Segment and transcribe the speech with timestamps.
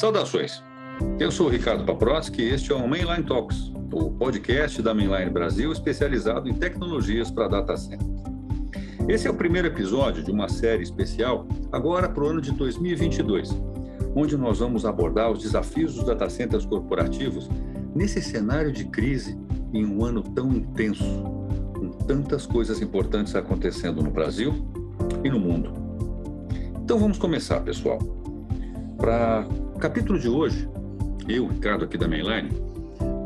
[0.00, 0.62] Saudações!
[1.18, 5.70] Eu sou Ricardo Paproski e este é o Mainline Talks, o podcast da Mainline Brasil
[5.70, 8.06] especializado em tecnologias para data center.
[9.06, 13.50] Esse é o primeiro episódio de uma série especial, agora para o ano de 2022,
[14.16, 17.46] onde nós vamos abordar os desafios dos data centers corporativos
[17.94, 19.38] nesse cenário de crise
[19.74, 21.04] em um ano tão intenso,
[21.74, 24.66] com tantas coisas importantes acontecendo no Brasil
[25.22, 25.74] e no mundo.
[26.82, 27.98] Então vamos começar, pessoal.
[28.96, 29.46] Para
[29.80, 30.68] capítulo de hoje,
[31.26, 32.50] eu, Ricardo, aqui da Mainline,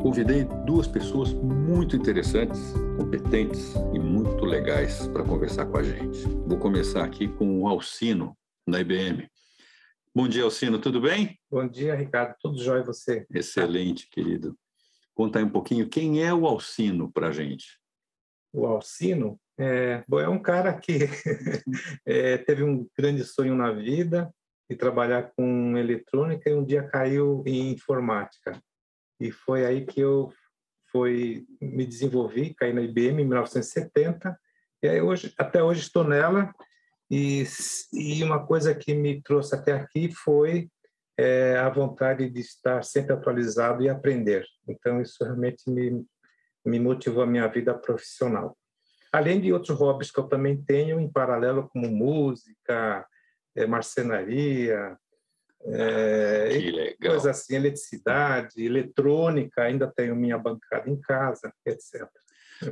[0.01, 6.17] convidei duas pessoas muito interessantes, competentes e muito legais para conversar com a gente.
[6.47, 9.29] Vou começar aqui com o Alcino, da IBM.
[10.15, 11.37] Bom dia, Alcino, tudo bem?
[11.51, 12.35] Bom dia, Ricardo.
[12.39, 13.25] Tudo jóia e você?
[13.33, 14.57] Excelente, querido.
[15.13, 17.65] Conta aí um pouquinho, quem é o Alcino para a gente?
[18.53, 20.99] O Alcino é, bom, é um cara que
[22.07, 24.33] é, teve um grande sonho na vida
[24.69, 28.59] de trabalhar com eletrônica e um dia caiu em informática.
[29.19, 30.31] E foi aí que eu
[30.91, 34.37] foi, me desenvolvi, caí na IBM em 1970,
[34.81, 36.53] e aí hoje, até hoje estou nela,
[37.09, 37.43] e,
[37.93, 40.69] e uma coisa que me trouxe até aqui foi
[41.17, 44.45] é, a vontade de estar sempre atualizado e aprender.
[44.67, 46.05] Então, isso realmente me,
[46.65, 48.57] me motivou a minha vida profissional.
[49.11, 53.05] Além de outros hobbies que eu também tenho em paralelo, como música,
[53.55, 54.97] é, marcenaria,
[55.67, 62.07] é, coisas assim, eletricidade, eletrônica, ainda tenho minha bancada em casa, etc.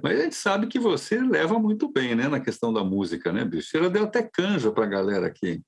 [0.02, 3.44] Mas a gente sabe que você leva muito bem, né, na questão da música, né,
[3.44, 3.70] bicho?
[3.70, 5.62] Você já deu até canja para a galera aqui.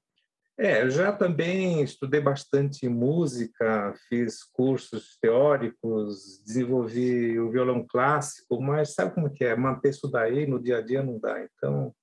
[0.57, 8.93] É, eu já também estudei bastante música, fiz cursos teóricos, desenvolvi o violão clássico, mas
[8.93, 9.53] sabe como que é?
[9.53, 11.43] Manter isso daí no dia a dia não dá.
[11.43, 11.93] Então,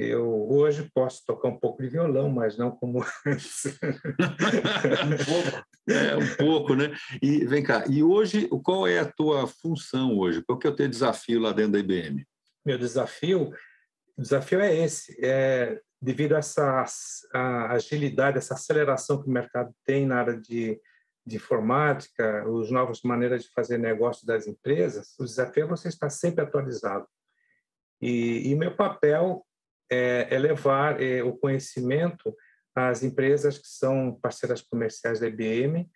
[0.00, 3.64] eu hoje posso tocar um pouco de violão, mas não como antes.
[3.66, 5.66] um pouco.
[5.88, 6.94] É, um pouco, né?
[7.22, 10.42] E vem cá, e hoje, qual é a tua função hoje?
[10.42, 12.26] Qual que é o teu desafio lá dentro da IBM?
[12.64, 13.52] Meu desafio,
[14.16, 16.84] o desafio é esse, é devido a essa
[17.32, 20.80] a agilidade, essa aceleração que o mercado tem na área de,
[21.26, 26.10] de informática, as novas maneiras de fazer negócio das empresas, o desafio é você estar
[26.10, 27.06] sempre atualizado.
[28.00, 29.44] E, e meu papel
[29.90, 32.34] é, é levar é, o conhecimento
[32.74, 35.90] às empresas que são parceiras comerciais da IBM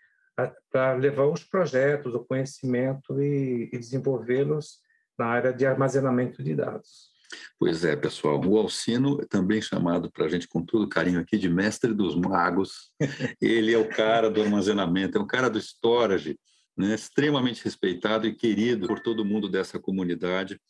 [0.70, 4.78] para levar os projetos, o conhecimento e, e desenvolvê-los
[5.16, 7.14] na área de armazenamento de dados.
[7.58, 8.40] Pois é, pessoal.
[8.44, 12.90] O Alcino, também chamado para a gente com todo carinho aqui de mestre dos magos,
[13.40, 16.38] ele é o cara do armazenamento, é o cara do storage,
[16.76, 16.94] né?
[16.94, 20.60] extremamente respeitado e querido por todo mundo dessa comunidade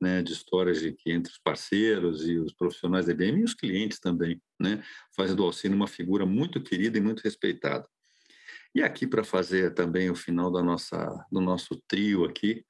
[0.00, 0.22] né?
[0.22, 4.40] de storage que entre os parceiros e os profissionais da IBM e os clientes também.
[4.58, 4.82] Né?
[5.16, 7.88] Faz do Alcino uma figura muito querida e muito respeitada.
[8.74, 12.64] E aqui para fazer também o final da nossa, do nosso trio aqui,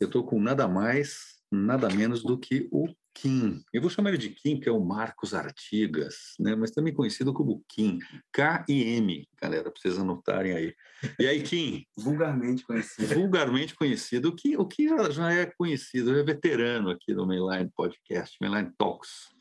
[0.00, 3.62] eu estou com nada mais nada menos do que o Kim.
[3.72, 6.54] Eu vou chamar ele de Kim, que é o Marcos Artigas, né?
[6.56, 7.98] mas também conhecido como Kim.
[8.32, 10.74] K-I-M, galera, precisa anotarem aí.
[11.18, 11.86] E aí, Kim?
[11.96, 13.14] Vulgarmente conhecido.
[13.14, 14.28] Vulgarmente conhecido.
[14.28, 19.32] O Kim, o Kim já é conhecido, é veterano aqui no Mainline Podcast, Mainline Talks.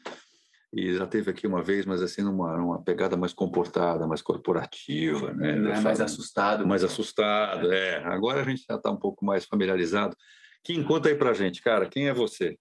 [0.72, 5.31] E já teve aqui uma vez, mas assim, numa, numa pegada mais comportada, mais corporativa,
[5.34, 5.51] né?
[5.51, 6.66] É, mais assustado.
[6.66, 8.03] Mais assustado, é.
[8.05, 10.16] Agora a gente já está um pouco mais familiarizado.
[10.63, 12.57] Kim, conta aí pra gente, cara, quem é você?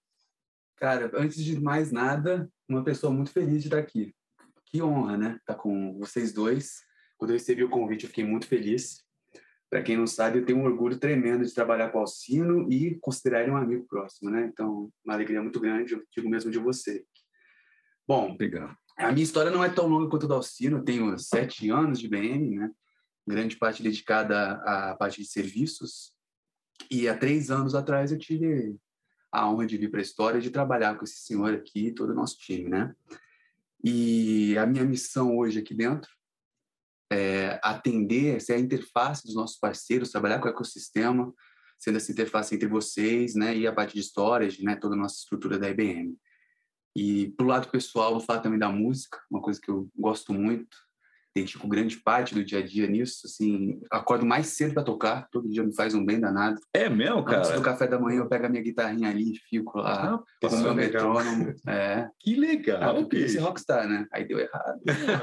[0.83, 4.13] Cara, antes de mais nada, uma pessoa muito feliz de estar aqui.
[4.67, 5.37] Que honra, né?
[5.39, 6.81] Estar com vocês dois.
[7.17, 9.01] Quando eu recebi o convite, eu fiquei muito feliz.
[9.71, 12.97] Para quem não sabe, eu tenho um orgulho tremendo de trabalhar com o Alcino e
[12.97, 14.51] considerar ele um amigo próximo, né?
[14.53, 17.05] Então, uma alegria muito grande, eu digo mesmo de você.
[18.05, 18.77] Bom, Obrigado.
[18.99, 20.79] a minha história não é tão longa quanto a do Alcino.
[20.79, 22.73] Eu tenho sete anos de BM, né?
[23.25, 26.13] Grande parte dedicada à parte de serviços,
[26.91, 28.77] e há três anos atrás eu tive
[29.33, 32.15] a honra de vir para a história de trabalhar com esse senhor aqui, todo o
[32.15, 32.95] nosso time, né?
[33.83, 36.11] E a minha missão hoje aqui dentro
[37.11, 41.33] é atender, ser a interface dos nossos parceiros, trabalhar com o ecossistema,
[41.79, 45.17] sendo essa interface entre vocês, né, e a parte de storage, né, toda a nossa
[45.17, 46.17] estrutura da IBM.
[46.97, 50.77] E pro lado pessoal, vou falar também da música, uma coisa que eu gosto muito,
[51.35, 55.49] dedico grande parte do dia a dia nisso, assim, acordo mais cedo para tocar, todo
[55.49, 56.61] dia me faz um bem danado.
[56.75, 57.39] É mesmo, cara?
[57.39, 60.49] Antes do café da manhã eu pego a minha guitarrinha ali e fico lá ah,
[60.49, 61.55] com o meu metrônomo.
[61.67, 62.09] É.
[62.21, 64.07] Que legal, ah, esse rockstar, né?
[64.13, 64.81] Aí deu errado.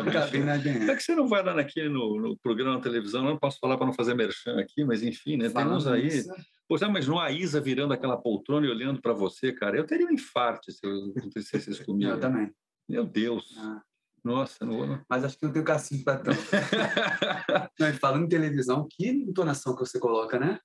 [0.08, 3.24] Acabei na Como é que você não vai lá naquele no, no programa na televisão?
[3.24, 5.50] Não posso falar para não fazer merchan aqui, mas enfim, né?
[5.50, 6.08] Temos aí...
[6.08, 6.30] Isso.
[6.68, 9.76] Pois é, mas não a Isa virando aquela poltrona e olhando para você, cara.
[9.76, 12.12] Eu teria um infarto se eu acontecesse isso comigo.
[12.12, 12.52] Eu também.
[12.88, 13.56] Meu Deus.
[13.58, 13.82] Ah.
[14.30, 15.04] Nossa, não.
[15.10, 16.38] Mas acho que não tenho cacinho para tanto.
[17.80, 20.60] não, falando em televisão, que entonação que você coloca, né?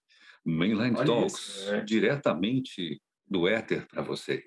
[0.44, 1.81] Mainline Olha Talks, isso, é.
[1.81, 4.44] diretamente do éter para vocês.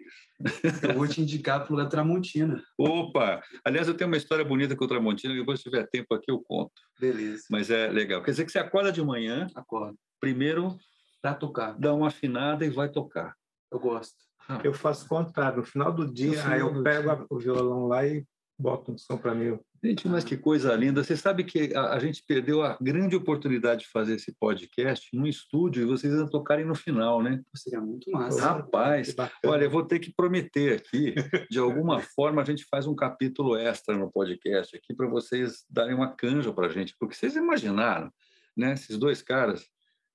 [0.84, 2.64] Eu vou te indicar para o Tramontina.
[2.78, 3.42] Opa!
[3.66, 6.30] Aliás, eu tenho uma história bonita com o Tramontina, que depois, se tiver tempo aqui,
[6.30, 6.80] eu conto.
[7.00, 7.46] Beleza.
[7.50, 8.22] Mas é legal.
[8.22, 9.48] Quer dizer que você acorda de manhã.
[9.56, 9.98] Acorda.
[10.20, 10.78] Primeiro.
[11.24, 11.74] Para tocar.
[11.80, 13.34] Dá uma afinada e vai tocar.
[13.72, 14.16] Eu gosto.
[14.48, 14.62] Ah.
[14.64, 15.58] Eu faço o contrário.
[15.58, 17.26] No final do dia, aí eu pego dia.
[17.32, 18.24] o violão lá e
[18.58, 19.60] boto um som para mim.
[19.84, 21.04] Gente, mas que coisa linda.
[21.04, 25.28] Você sabe que a, a, gente perdeu a grande oportunidade de fazer esse podcast num
[25.28, 27.42] estúdio e vocês ainda tocarem no final, né?
[27.56, 28.42] Seria muito massa.
[28.42, 29.16] Rapaz,
[29.46, 31.14] olha, eu vou ter que prometer aqui,
[31.50, 35.94] de alguma forma a gente faz um capítulo extra no podcast aqui para vocês darem
[35.94, 38.12] uma canja para a gente, porque vocês imaginaram,
[38.56, 38.74] né?
[38.74, 39.68] Esses dois caras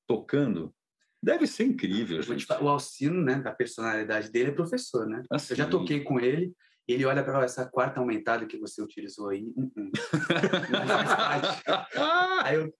[0.06, 0.74] tocando
[1.24, 2.44] Deve ser incrível, gente.
[2.60, 5.22] O Alcino, né, da personalidade dele, é professor, né?
[5.30, 5.52] Assim.
[5.52, 6.52] Eu já toquei com ele
[6.88, 9.52] ele olha para essa quarta aumentada que você utilizou aí.
[9.56, 9.90] Uh -uh.
[10.70, 11.62] Não faz parte.
[12.44, 12.72] aí eu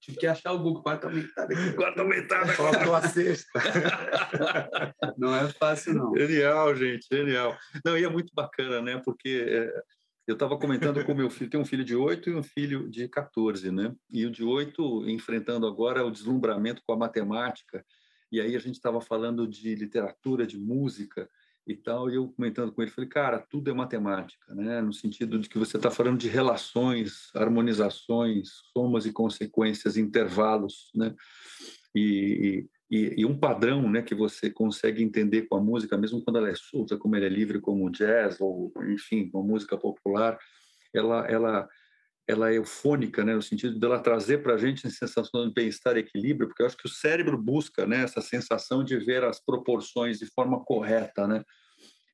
[0.00, 1.54] tive que achar o Google quarta aumentada.
[1.74, 2.52] Quarta aumentada.
[2.52, 3.60] Faltou a sexta.
[5.16, 6.16] não é fácil, não.
[6.16, 7.56] Genial, gente, genial.
[7.84, 9.00] Não, e é muito bacana, né?
[9.04, 9.72] Porque é,
[10.26, 13.08] eu estava comentando com meu filho, tem um filho de 8 e um filho de
[13.08, 13.94] 14, né?
[14.10, 17.84] E o de 8 enfrentando agora o deslumbramento com a matemática.
[18.32, 21.28] E aí a gente estava falando de literatura, de música
[21.66, 24.80] e tal, e eu comentando com ele, falei, cara, tudo é matemática, né?
[24.80, 31.12] No sentido de que você está falando de relações, harmonizações, somas e consequências, intervalos, né?
[31.92, 36.36] E, e, e, um padrão, né, que você consegue entender com a música, mesmo quando
[36.36, 40.38] ela é solta, como ela é livre, como o jazz ou, enfim, uma música popular,
[40.94, 41.68] ela, ela
[42.28, 45.96] ela é eufônica, né, no sentido dela trazer para a gente a sensação de bem-estar
[45.96, 49.38] e equilíbrio, porque eu acho que o cérebro busca, né, essa sensação de ver as
[49.38, 51.44] proporções de forma correta, né?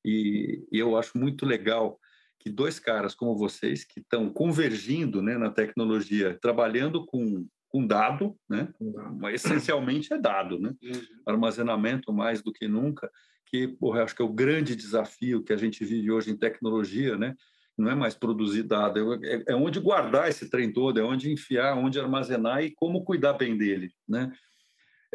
[0.05, 1.99] E, e eu acho muito legal
[2.38, 8.37] que dois caras como vocês que estão convergindo, né, na tecnologia, trabalhando com com dado,
[8.49, 8.69] né?
[9.19, 10.75] Mas essencialmente é dado, né?
[10.82, 11.03] Uhum.
[11.26, 13.11] Armazenamento mais do que nunca,
[13.47, 17.17] que porra, acho que é o grande desafio que a gente vive hoje em tecnologia,
[17.17, 17.35] né?
[17.82, 21.76] Não é mais produzir dado, é, é onde guardar esse trem todo, é onde enfiar,
[21.76, 24.32] onde armazenar e como cuidar bem dele, né?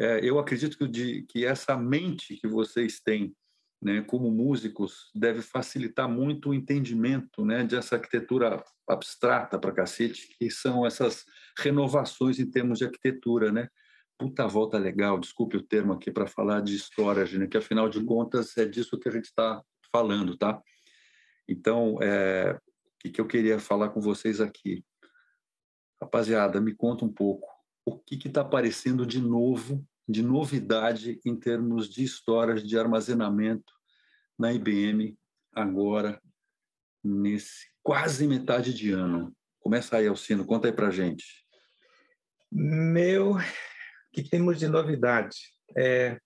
[0.00, 3.34] É, eu acredito que, de, que essa mente que vocês têm,
[3.82, 10.50] né, como músicos, deve facilitar muito o entendimento, né, dessa arquitetura abstrata para cacete, que
[10.50, 11.24] são essas
[11.58, 13.68] renovações em termos de arquitetura, né?
[14.16, 18.04] Puta volta legal, desculpe o termo aqui para falar de história, né, que afinal de
[18.04, 19.60] contas é disso que a gente está
[19.92, 20.60] falando, tá?
[21.48, 24.84] Então, é, o que, eu queria falar com vocês aqui?
[26.00, 27.48] Rapaziada, me conta um pouco
[27.84, 33.72] o que está aparecendo de novo, de novidade em termos de histórias de armazenamento
[34.38, 35.18] na IBM
[35.54, 36.20] agora,
[37.02, 39.34] nesse quase metade de ano.
[39.58, 41.24] Começa aí, Alcino, conta aí para gente.
[42.52, 43.40] Meu, o
[44.12, 45.36] que temos de novidade?
[45.76, 46.20] É,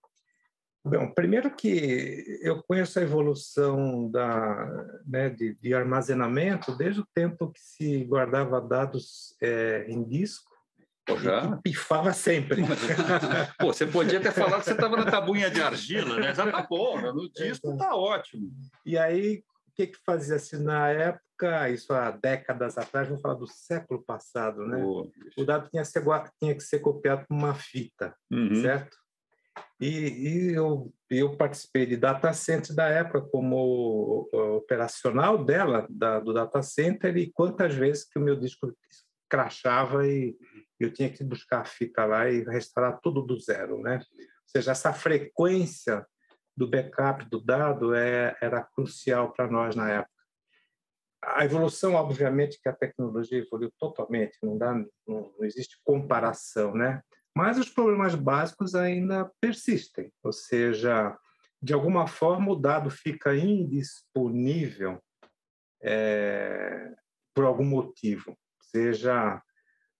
[0.84, 7.52] Bom, primeiro que eu conheço a evolução da, né, de, de, armazenamento desde o tempo
[7.52, 10.50] que se guardava dados é, em disco.
[11.06, 11.56] Pô, já?
[11.62, 12.62] Pifava sempre.
[13.60, 16.34] Pô, você podia ter falado que você estava na tabuinha de argila, né?
[16.34, 18.50] Já tá bom, no disco tá ótimo.
[18.84, 23.46] E aí, o que que fazia-se na época, isso há décadas atrás, vamos falar do
[23.46, 24.80] século passado, né?
[24.82, 26.04] Pô, o dado tinha que ser,
[26.40, 28.62] tinha que ser copiado por uma fita, uhum.
[28.62, 29.01] certo?
[29.80, 36.32] E, e eu, eu, participei de data center da época como operacional dela, da, do
[36.32, 38.72] data center, e quantas vezes que o meu disco
[39.28, 40.36] crachava e
[40.78, 43.96] eu tinha que buscar a fita lá e restaurar tudo do zero, né?
[43.96, 46.06] Ou seja, essa frequência
[46.56, 50.12] do backup do dado é, era crucial para nós na época.
[51.24, 57.00] A evolução, obviamente, que a tecnologia evoluiu totalmente, não, dá, não, não existe comparação, né?
[57.34, 61.16] Mas os problemas básicos ainda persistem, ou seja,
[61.62, 65.02] de alguma forma o dado fica indisponível
[65.82, 66.94] é,
[67.34, 69.42] por algum motivo, seja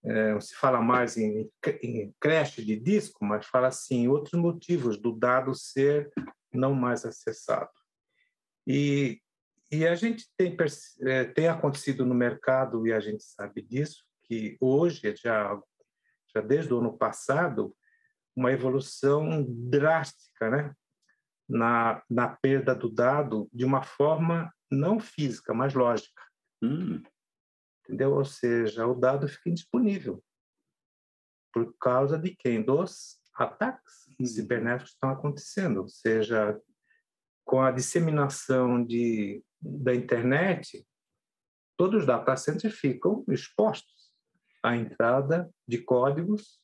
[0.04, 1.48] é, se fala mais em,
[1.82, 6.10] em creche de disco, mas fala assim outros motivos do dado ser
[6.52, 7.70] não mais acessado.
[8.66, 9.20] E,
[9.70, 10.56] e a gente tem,
[11.02, 15.58] é, tem acontecido no mercado, e a gente sabe disso, que hoje, já
[16.34, 17.74] já desde o ano passado,
[18.34, 20.74] uma evolução drástica né?
[21.48, 26.22] na, na perda do dado de uma forma não física, mas lógica.
[26.62, 27.02] Hum.
[27.84, 28.14] Entendeu?
[28.14, 30.22] Ou seja, o dado fica indisponível
[31.52, 32.62] por causa de quem?
[32.62, 34.24] Dos ataques hum.
[34.24, 35.82] cibernéticos que estão acontecendo.
[35.82, 36.58] Ou seja,
[37.44, 40.86] com a disseminação de, da internet,
[41.76, 44.01] todos os data centers ficam expostos
[44.62, 46.60] à entrada de códigos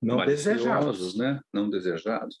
[0.00, 1.16] não desejados.
[1.16, 1.40] né?
[1.52, 2.38] Não desejados.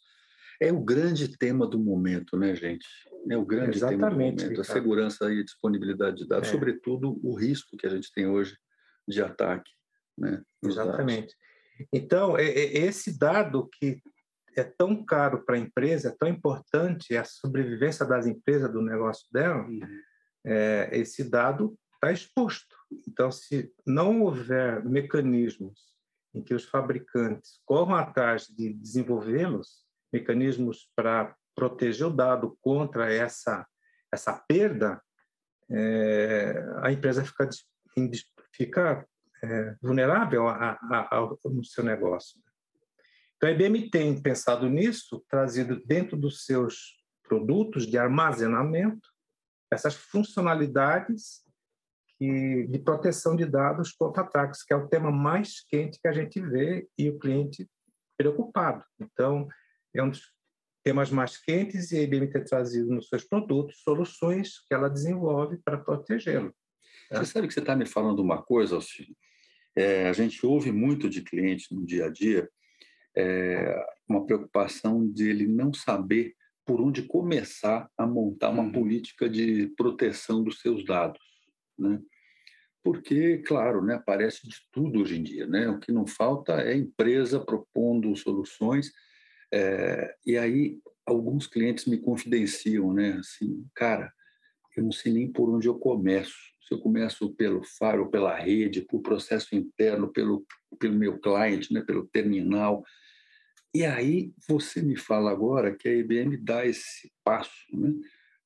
[0.60, 2.86] É o grande tema do momento, né, gente?
[3.28, 4.40] É o grande Exatamente, tema do momento.
[4.42, 4.60] Ricardo.
[4.60, 6.52] A segurança e a disponibilidade de dados, é.
[6.52, 8.56] sobretudo o risco que a gente tem hoje
[9.06, 9.70] de ataque.
[10.16, 11.34] Né, Exatamente.
[11.34, 11.88] Dados.
[11.92, 14.02] Então, esse dado que
[14.56, 18.82] é tão caro para a empresa, é tão importante, é a sobrevivência das empresas, do
[18.82, 19.80] negócio dela, uhum.
[20.44, 22.76] é, esse dado está exposto.
[23.08, 25.90] Então, se não houver mecanismos
[26.34, 33.66] em que os fabricantes corram atrás de desenvolvê-los, mecanismos para proteger o dado contra essa
[34.12, 35.00] essa perda,
[35.70, 37.48] é, a empresa fica,
[38.52, 39.06] fica
[39.42, 42.40] é, vulnerável a, a, a, no seu negócio.
[43.36, 49.08] Então, a IBM tem pensado nisso, trazido dentro dos seus produtos de armazenamento
[49.72, 51.44] essas funcionalidades
[52.20, 56.12] que, de proteção de dados contra ataques, que é o tema mais quente que a
[56.12, 57.66] gente vê e o cliente
[58.18, 58.84] preocupado.
[59.00, 59.48] Então,
[59.96, 60.30] é um dos
[60.84, 65.58] temas mais quentes e a IBM tem trazido nos seus produtos soluções que ela desenvolve
[65.64, 66.54] para protegê-lo.
[67.10, 69.16] Você sabe que você está me falando uma coisa, Alcino?
[69.74, 72.50] É, a gente ouve muito de clientes no dia a dia
[73.16, 76.34] é, uma preocupação de ele não saber
[76.66, 78.72] por onde começar a montar uma uhum.
[78.72, 81.20] política de proteção dos seus dados,
[81.80, 82.00] né?
[82.82, 85.68] Porque, claro, né, aparece de tudo hoje em dia, né?
[85.68, 88.90] O que não falta é empresa propondo soluções
[89.52, 93.12] é, e aí alguns clientes me confidenciam, né?
[93.14, 94.12] Assim, cara,
[94.76, 96.36] eu não sei nem por onde eu começo.
[96.60, 100.46] Se eu começo pelo faro, pela rede, por processo interno, pelo,
[100.78, 101.82] pelo meu cliente, né?
[101.82, 102.84] pelo terminal.
[103.74, 107.92] E aí você me fala agora que a IBM dá esse passo, né?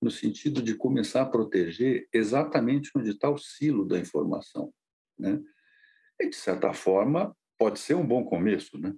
[0.04, 4.72] No sentido de começar a proteger exatamente onde está o silo da informação.
[5.18, 5.42] Né?
[6.20, 8.94] E, de certa forma, pode ser um bom começo, né?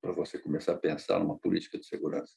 [0.00, 2.34] para você começar a pensar numa política de segurança.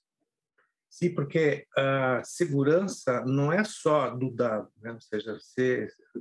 [0.90, 4.92] Sim, porque a segurança não é só do dado, né?
[4.92, 5.38] ou seja,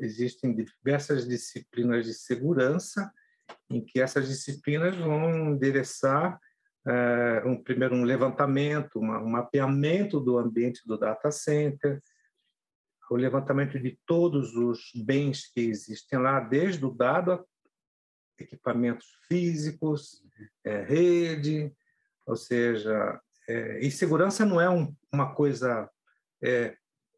[0.01, 3.11] existem diversas disciplinas de segurança
[3.69, 6.39] em que essas disciplinas vão endereçar
[6.89, 12.03] é, um primeiro um levantamento, uma, um mapeamento do ambiente do data center,
[13.11, 17.45] o levantamento de todos os bens que existem lá, desde o dado a
[18.39, 20.23] equipamentos físicos,
[20.65, 21.73] é, rede,
[22.27, 25.91] ou seja, é, e segurança não é um, uma coisa,
[26.43, 26.77] é,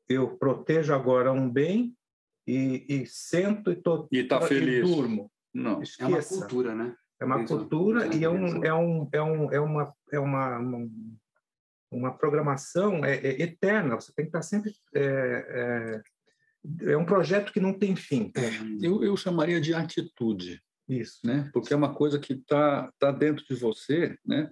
[0.08, 1.96] eu protejo agora um bem
[2.46, 4.88] e, e sento e, tô, e, tá feliz.
[4.88, 5.30] e durmo.
[5.52, 5.82] Não.
[5.82, 6.34] Esqueça.
[6.34, 6.96] É uma cultura, né?
[7.20, 10.88] É uma cultura e é, um, é, um, é, um, é, uma, é uma,
[11.90, 13.96] uma programação é, é eterna.
[13.96, 14.72] Você tem que estar sempre.
[14.94, 16.02] É,
[16.82, 18.32] é, é um projeto que não tem fim.
[18.34, 20.62] É, eu, eu chamaria de atitude.
[20.88, 21.20] Isso.
[21.24, 21.50] Né?
[21.52, 24.50] Porque é uma coisa que está tá dentro de você, né?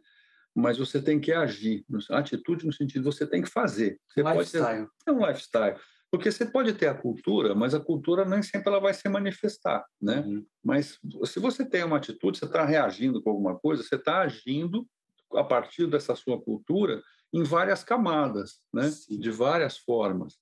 [0.55, 1.85] mas você tem que agir.
[2.11, 3.99] Atitude no sentido de você tem que fazer.
[4.09, 4.87] Você lifestyle.
[4.87, 5.77] Pode ter, é um lifestyle.
[6.11, 9.85] Porque você pode ter a cultura, mas a cultura nem sempre ela vai se manifestar,
[10.01, 10.21] né?
[10.21, 10.47] Uhum.
[10.65, 14.87] Mas se você tem uma atitude, você está reagindo com alguma coisa, você está agindo
[15.35, 18.91] a partir dessa sua cultura em várias camadas, né?
[18.91, 19.19] Sim.
[19.19, 20.39] De várias formas.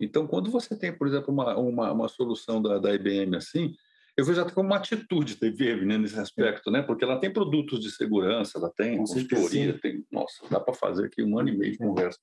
[0.00, 3.74] Então, quando você tem, por exemplo, uma, uma, uma solução da, da IBM assim,
[4.16, 6.80] eu vejo até como uma atitude da IBM né, nesse aspecto, né?
[6.80, 11.06] Porque ela tem produtos de segurança, ela tem Com consultoria, tem, nossa, dá para fazer
[11.06, 12.18] aqui um ano e meio de conversa.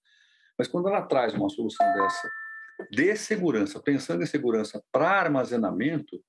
[0.58, 2.28] Mas quando ela traz uma solução dessa
[2.92, 6.24] de segurança, pensando em segurança para armazenamento,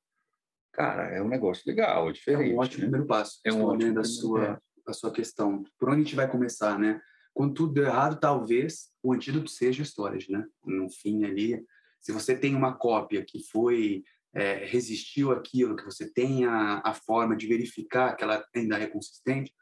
[0.72, 2.52] cara, é um negócio legal, é diferente.
[2.52, 2.88] É um ótimo né?
[2.88, 3.40] primeiro passo.
[3.44, 5.62] É um ótimo da sua a sua questão.
[5.78, 7.00] Por onde a gente vai começar, né?
[7.34, 10.46] Quando tudo deu errado, talvez o antídoto seja storage, né?
[10.64, 11.62] No fim ali,
[12.00, 14.02] se você tem uma cópia que foi
[14.34, 19.52] é, resistiu aquilo, que você tenha a forma de verificar que ela ainda é consistente,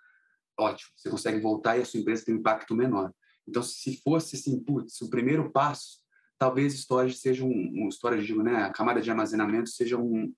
[0.58, 3.12] ótimo, você consegue voltar e a sua empresa tem um impacto menor.
[3.46, 6.00] Então, se fosse assim, putz, o primeiro passo,
[6.38, 10.32] talvez storage seja um, um storage, digo, né, a camada de armazenamento seja um,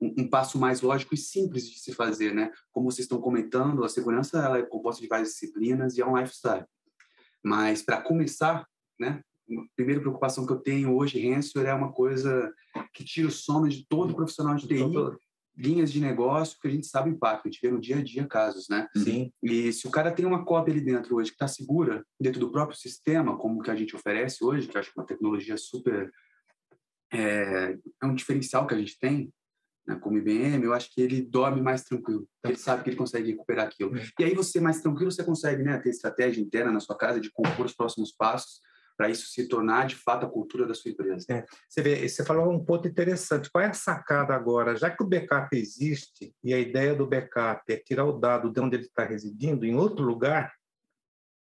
[0.00, 2.52] um, um, passo mais lógico e simples de se fazer, né?
[2.72, 6.16] Como vocês estão comentando, a segurança ela é composta de várias disciplinas e é um
[6.16, 6.64] lifestyle.
[7.42, 8.66] Mas para começar,
[8.98, 12.52] né, a primeira preocupação que eu tenho hoje, ransomware é uma coisa
[12.92, 14.82] que tira o sono de todo profissional de TI,
[15.56, 18.02] linhas de negócio, que a gente sabe o impacto, a gente vê no dia a
[18.02, 18.88] dia casos, né?
[18.96, 19.32] Sim.
[19.42, 22.50] E se o cara tem uma cópia ali dentro hoje que está segura, dentro do
[22.50, 25.56] próprio sistema, como que a gente oferece hoje, que eu acho que é uma tecnologia
[25.56, 26.10] super...
[27.12, 29.32] É, é um diferencial que a gente tem,
[29.86, 32.26] né, como IBM, eu acho que ele dorme mais tranquilo.
[32.44, 33.96] Ele sabe que ele consegue recuperar aquilo.
[34.18, 37.30] E aí você mais tranquilo, você consegue né, ter estratégia interna na sua casa de
[37.30, 38.60] compor os próximos passos
[38.96, 41.26] para isso se tornar de fato a cultura da sua empresa.
[41.28, 43.50] É, você, vê, você falou um ponto interessante.
[43.50, 44.76] Qual é a sacada agora?
[44.76, 48.60] Já que o backup existe e a ideia do backup é tirar o dado de
[48.60, 50.54] onde ele está residindo em outro lugar,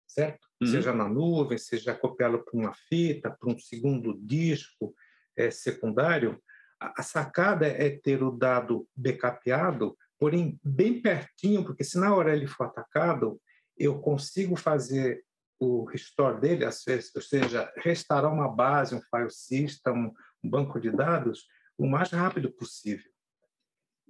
[0.07, 0.47] certo?
[0.61, 0.69] Uhum.
[0.69, 4.95] Seja na nuvem, seja copiá-lo para uma fita, para um segundo disco
[5.37, 6.41] é, secundário,
[6.81, 12.35] a, a sacada é ter o dado backupado, porém bem pertinho, porque se na hora
[12.35, 13.41] ele for atacado,
[13.76, 15.23] eu consigo fazer
[15.58, 16.72] o restore dele, ou
[17.22, 21.46] seja, restaurar uma base, um file system, um banco de dados,
[21.78, 23.10] o mais rápido possível.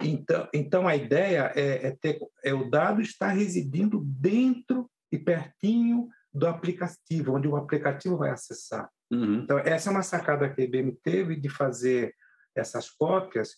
[0.01, 6.09] Então, então a ideia é, é ter é o dado estar residindo dentro e pertinho
[6.33, 8.91] do aplicativo, onde o aplicativo vai acessar.
[9.11, 9.43] Uhum.
[9.43, 12.15] Então essa é uma sacada que a IBM teve de fazer
[12.55, 13.57] essas cópias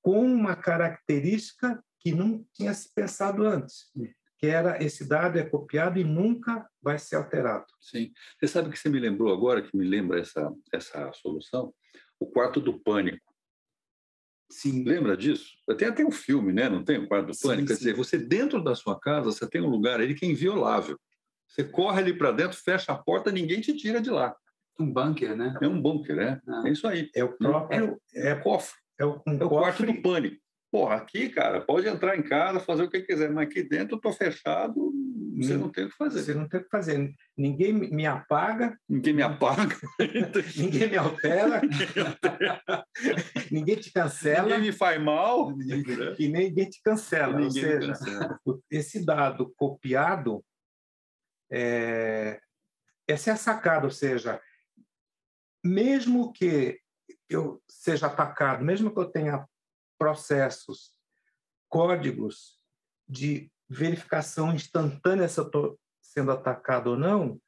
[0.00, 3.90] com uma característica que não tinha se pensado antes
[4.40, 7.66] que era esse dado é copiado e nunca vai ser alterado.
[7.78, 8.10] Sim.
[8.38, 11.74] Você sabe que você me lembrou agora, que me lembra essa, essa solução?
[12.18, 13.30] O quarto do pânico.
[14.50, 14.82] Sim.
[14.84, 15.52] Lembra disso?
[15.76, 16.68] Tem até um filme, né?
[16.70, 17.68] Não tem o quarto do sim, pânico?
[17.68, 17.74] Sim.
[17.74, 20.98] Quer dizer, você dentro da sua casa, você tem um lugar ali que é inviolável.
[21.46, 24.34] Você corre ali para dentro, fecha a porta, ninguém te tira de lá.
[24.78, 25.54] Um bunker, né?
[25.60, 26.40] É um bunker, né?
[26.48, 26.62] Ah.
[26.64, 27.10] É isso aí.
[27.14, 28.00] É o próprio...
[28.14, 28.78] É, é cofre.
[28.98, 30.40] É o, um é o quarto do pânico.
[30.70, 33.96] Porra, aqui, cara, pode entrar em casa, fazer o que quiser, mas aqui dentro eu
[33.96, 34.92] estou fechado,
[35.42, 36.22] você não tem o que fazer.
[36.22, 37.14] Você não tem o que fazer.
[37.36, 38.78] Ninguém me apaga.
[38.88, 39.74] Ninguém me apaga.
[40.56, 41.62] ninguém me altera.
[43.50, 44.42] ninguém te cancela.
[44.42, 45.50] Ninguém me faz mal.
[46.18, 47.32] E ninguém te cancela.
[47.32, 48.40] Ninguém Ou seja, cancela.
[48.70, 50.44] esse dado copiado,
[51.50, 52.38] é...
[53.08, 53.86] essa é a sacada.
[53.86, 54.40] Ou seja,
[55.64, 56.78] mesmo que
[57.28, 59.46] eu seja atacado, mesmo que eu tenha
[60.00, 60.92] processos,
[61.68, 62.58] códigos
[63.06, 67.38] de verificação instantânea se eu estou sendo atacado ou não,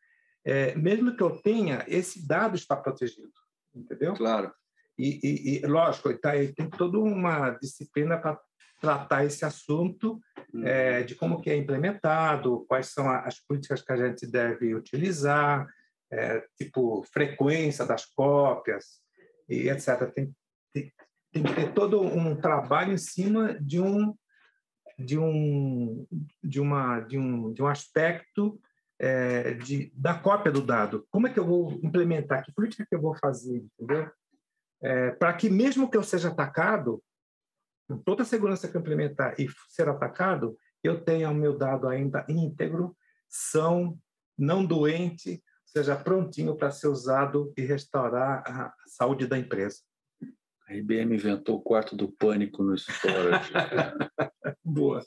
[0.45, 3.33] é, mesmo que eu tenha, esse dado está protegido,
[3.75, 4.15] entendeu?
[4.15, 4.53] Claro.
[4.99, 8.39] E, e, e lógico, tá, tem toda uma disciplina para
[8.81, 10.21] tratar esse assunto
[10.53, 10.67] uhum.
[10.67, 15.67] é, de como que é implementado, quais são as políticas que a gente deve utilizar,
[16.11, 19.01] é, tipo frequência das cópias
[19.49, 20.13] e etc.
[20.13, 20.37] Tem,
[20.73, 20.93] tem,
[21.33, 24.15] tem que ter todo um trabalho em cima de um
[24.99, 26.07] de um
[26.43, 28.61] de uma de um de um aspecto
[29.01, 31.07] é, de da cópia do dado.
[31.11, 32.45] Como é que eu vou implementar?
[32.45, 33.65] Que política que eu vou fazer?
[33.79, 34.11] Entendeu?
[34.83, 37.03] É, para que mesmo que eu seja atacado,
[37.89, 41.89] com toda a segurança que eu implementar e ser atacado, eu tenha o meu dado
[41.89, 42.97] ainda íntegro,
[43.29, 43.99] são,
[44.37, 49.81] não doente, seja prontinho para ser usado e restaurar a saúde da empresa.
[50.73, 53.53] A IBM inventou o quarto do pânico no storage.
[54.65, 55.05] Boa.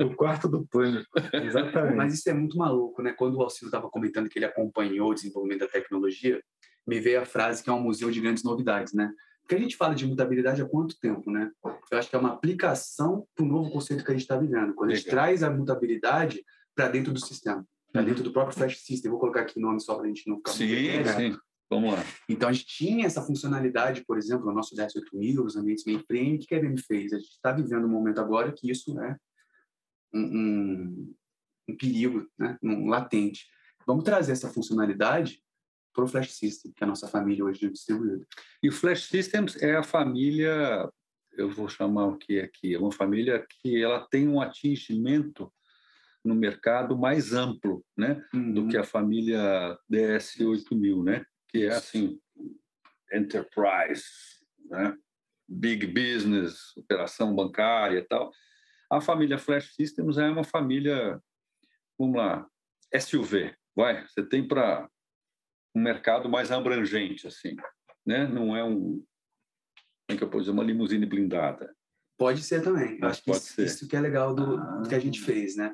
[0.00, 1.96] o quarto do pânico, exatamente.
[1.96, 3.12] Mas isso é muito maluco, né?
[3.12, 6.40] Quando o Alcino estava comentando que ele acompanhou o desenvolvimento da tecnologia,
[6.86, 9.12] me veio a frase que é um museu de grandes novidades, né?
[9.40, 11.50] Porque a gente fala de mutabilidade há quanto tempo, né?
[11.90, 14.74] Eu acho que é uma aplicação para o novo conceito que a gente está vivendo.
[14.74, 14.92] Quando Legal.
[14.92, 18.06] a gente traz a mutabilidade para dentro do sistema, para uhum.
[18.06, 19.10] dentro do próprio Flash System.
[19.10, 21.36] Vou colocar aqui o nome só para a gente não ficar sim, muito sim.
[21.72, 22.04] Vamos lá.
[22.28, 26.38] Então, a gente tinha essa funcionalidade, por exemplo, no nosso 18000, os ambientes mainframe, o
[26.38, 27.14] que a IBM fez?
[27.14, 29.16] A gente está vivendo um momento agora que isso é
[30.12, 31.14] um, um,
[31.70, 32.58] um perigo, né?
[32.62, 33.46] um latente.
[33.86, 35.42] Vamos trazer essa funcionalidade
[35.94, 38.26] para o Flash System, que é a nossa família hoje de distribuído.
[38.62, 40.86] E o Flash Systems é a família,
[41.38, 45.50] eu vou chamar o que aqui, é uma família que ela tem um atingimento
[46.22, 48.52] no mercado mais amplo, né, uhum.
[48.52, 51.24] do que a família DS8000, né?
[51.52, 52.18] Que é assim,
[53.12, 54.04] enterprise,
[54.70, 54.96] né?
[55.46, 58.32] big business, operação bancária e tal.
[58.90, 61.20] A família Flash Systems é uma família,
[61.98, 62.46] vamos lá,
[62.98, 64.88] SUV, vai, você tem para
[65.74, 67.54] um mercado mais abrangente, assim,
[68.04, 68.26] né?
[68.26, 69.02] Não é um,
[70.06, 71.74] como é que eu posso dizer, uma limusine blindada.
[72.18, 72.98] Pode ser também.
[72.98, 74.80] Mas Acho que isso, isso, que é legal do, ah.
[74.82, 75.72] do que a gente fez, né?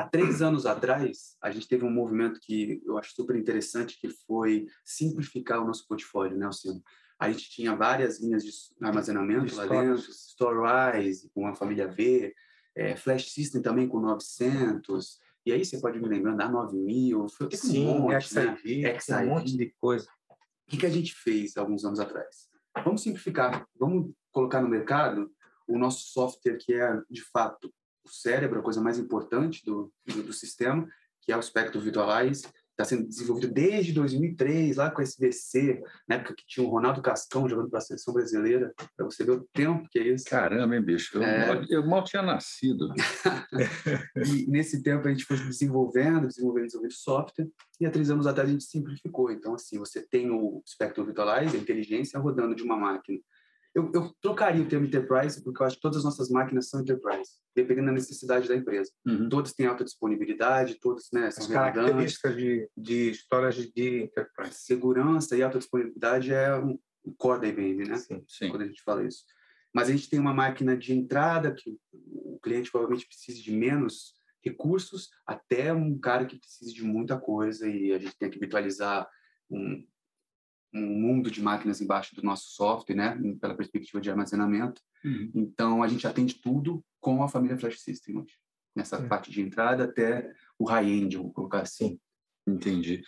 [0.00, 4.08] Há três anos atrás, a gente teve um movimento que eu acho super interessante, que
[4.08, 6.82] foi simplificar o nosso portfólio, né, Alcino?
[7.18, 12.34] A gente tinha várias linhas de armazenamento lá dentro, Storewise com a família V,
[12.74, 17.50] é, Flash System também com 900, e aí você pode me lembrar da 9000, foi
[17.50, 18.98] Sim, um monte, XIV, né?
[18.98, 20.08] XIV, um monte de coisa.
[20.30, 22.48] O que, que a gente fez alguns anos atrás?
[22.82, 25.30] Vamos simplificar, vamos colocar no mercado
[25.68, 27.70] o nosso software que é, de fato,
[28.04, 30.88] o cérebro, a coisa mais importante do, do, do sistema,
[31.22, 32.46] que é o Spectrum Visualize,
[32.82, 37.02] está sendo desenvolvido desde 2003, lá com a SBC, na época que tinha o Ronaldo
[37.02, 40.24] Cascão jogando para a seleção brasileira, para você ver o tempo que é isso.
[40.24, 41.16] Caramba, hein, bicho?
[41.16, 41.46] Eu, é...
[41.46, 42.88] mal, eu mal tinha nascido.
[44.16, 48.48] e nesse tempo a gente foi desenvolvendo, desenvolvendo, desenvolvendo software, e há três anos atrás
[48.48, 49.30] a gente simplificou.
[49.30, 53.18] Então, assim, você tem o Spectrum Virtualize, a inteligência rodando de uma máquina
[53.74, 56.80] eu, eu, trocaria o termo enterprise, porque eu acho que todas as nossas máquinas são
[56.80, 58.90] enterprise, dependendo da necessidade da empresa.
[59.06, 59.28] Uhum.
[59.28, 64.54] Todas têm alta disponibilidade, todas né, são As características de, de storage de enterprise.
[64.54, 67.96] Segurança e alta disponibilidade é um, um core da IBM, né?
[67.96, 68.48] Sim, sim.
[68.48, 69.24] Quando a gente fala isso.
[69.72, 74.14] Mas a gente tem uma máquina de entrada que o cliente provavelmente precisa de menos
[74.44, 79.08] recursos, até um cara que precisa de muita coisa e a gente tem que virtualizar
[79.48, 79.86] um,
[80.72, 84.80] um mundo de máquinas embaixo do nosso software, né, pela perspectiva de armazenamento.
[85.04, 85.30] Uhum.
[85.34, 88.34] Então, a gente atende tudo com a família Flash System hoje,
[88.74, 89.06] nessa é.
[89.06, 91.98] parte de entrada até o high-end, vou colocar assim.
[92.46, 93.02] Entendi.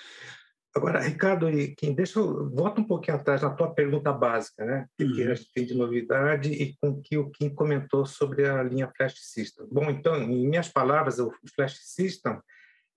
[0.75, 4.87] Agora, Ricardo e Kim, deixa eu volta um pouquinho atrás na tua pergunta básica, né?
[4.99, 5.13] Uhum.
[5.13, 8.91] que a gente tem de novidade e com que o Kim comentou sobre a linha
[8.97, 9.67] Flash System.
[9.71, 12.41] Bom, então, em minhas palavras, o Flash System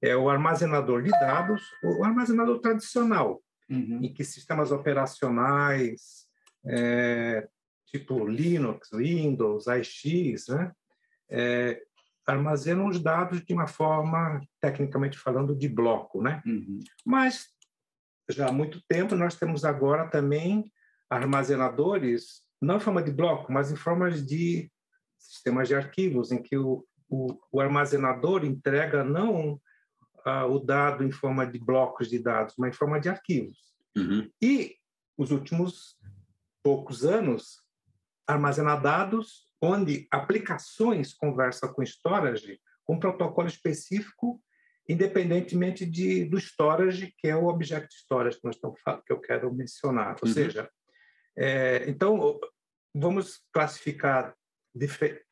[0.02, 4.00] é o armazenador de dados, o armazenador tradicional, uhum.
[4.04, 6.26] em que sistemas operacionais,
[6.66, 7.48] é,
[7.88, 10.72] tipo Linux, Windows, AIX, né,
[11.30, 11.82] é,
[12.26, 16.22] armazenam os dados de uma forma, tecnicamente falando, de bloco.
[16.22, 16.42] Né?
[16.46, 16.80] Uhum.
[17.06, 17.48] Mas,
[18.30, 20.72] já há muito tempo, nós temos agora também
[21.10, 24.72] armazenadores, não em forma de bloco, mas em forma de
[25.20, 29.60] sistemas de arquivos, em que o, o, o armazenador entrega não
[30.26, 33.74] uh, o dado em forma de blocos de dados, mas em forma de arquivos.
[33.96, 34.30] Uhum.
[34.42, 34.76] E
[35.18, 35.98] os últimos
[36.64, 37.62] poucos anos,
[38.28, 44.42] armazenar dados onde aplicações conversam com storage com um protocolo específico,
[44.88, 49.52] independentemente de, do storage, que é o object storage que, nós estamos, que eu quero
[49.54, 50.16] mencionar.
[50.22, 50.34] Ou uhum.
[50.34, 50.70] seja,
[51.36, 52.40] é, então,
[52.94, 54.36] vamos classificar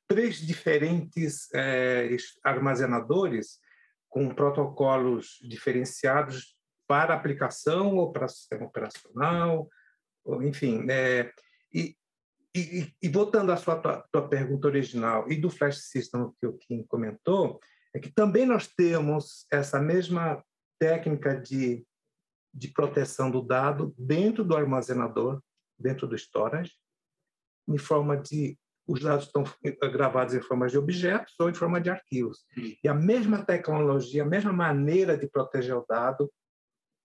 [0.07, 3.59] três diferentes é, armazenadores
[4.13, 6.55] com protocolos diferenciados
[6.87, 9.67] para aplicação ou para sistema operacional,
[10.23, 10.85] ou, enfim.
[10.87, 11.33] É,
[11.73, 11.97] e,
[12.55, 16.55] e, e, voltando à sua tua, tua, pergunta original e do Flash System que o
[16.59, 17.59] Kim comentou,
[17.91, 20.45] é que também nós temos essa mesma
[20.79, 21.83] técnica de,
[22.53, 25.41] de proteção do dado dentro do armazenador,
[25.75, 26.73] dentro do storage,
[27.67, 29.43] em forma de os dados estão
[29.91, 32.45] gravados em forma de objetos ou em forma de arquivos.
[32.83, 36.31] E a mesma tecnologia, a mesma maneira de proteger o dado,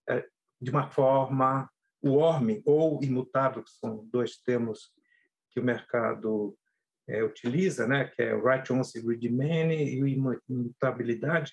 [0.09, 0.27] é,
[0.61, 1.71] de uma forma
[2.05, 4.93] warm ou imutável, que são dois termos
[5.51, 6.57] que o mercado
[7.09, 11.53] é, utiliza, né, que é right once read many e imutabilidade,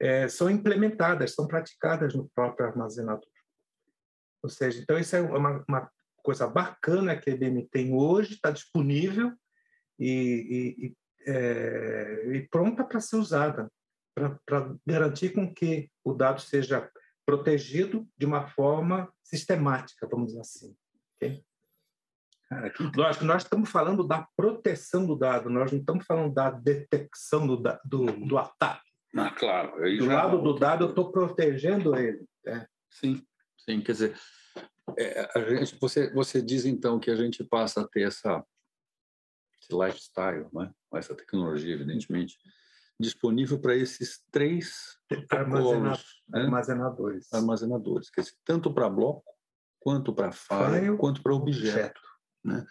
[0.00, 3.28] é, são implementadas, são praticadas no próprio armazenador.
[4.42, 8.50] Ou seja, então isso é uma, uma coisa bacana que a IBM tem hoje, está
[8.50, 9.32] disponível
[10.04, 13.70] e, e, é, e pronta para ser usada,
[14.14, 16.90] para garantir com que o dado seja
[17.24, 20.76] protegido de uma forma sistemática, vamos dizer assim.
[21.16, 21.44] Okay?
[22.94, 27.56] Lógico, nós estamos falando da proteção do dado, nós não estamos falando da detecção do,
[27.84, 28.82] do, do ataque.
[29.16, 29.76] Ah, claro.
[29.98, 32.26] Do lado do dado, eu estou protegendo ele.
[32.44, 32.66] Né?
[32.90, 33.22] Sim,
[33.58, 33.80] sim.
[33.80, 34.16] Quer dizer,
[34.98, 38.44] é, gente, você, você diz então que a gente passa a ter essa
[39.72, 40.70] esse lifestyle, né?
[40.94, 42.38] essa tecnologia, evidentemente,
[43.00, 44.98] disponível para esses três
[46.28, 46.42] né?
[46.42, 47.32] armazenadores.
[47.32, 49.24] Armazenadores, quer dizer, tanto para bloco,
[49.80, 51.74] quanto para file, quanto para objeto.
[51.74, 52.00] objeto.
[52.44, 52.64] Né?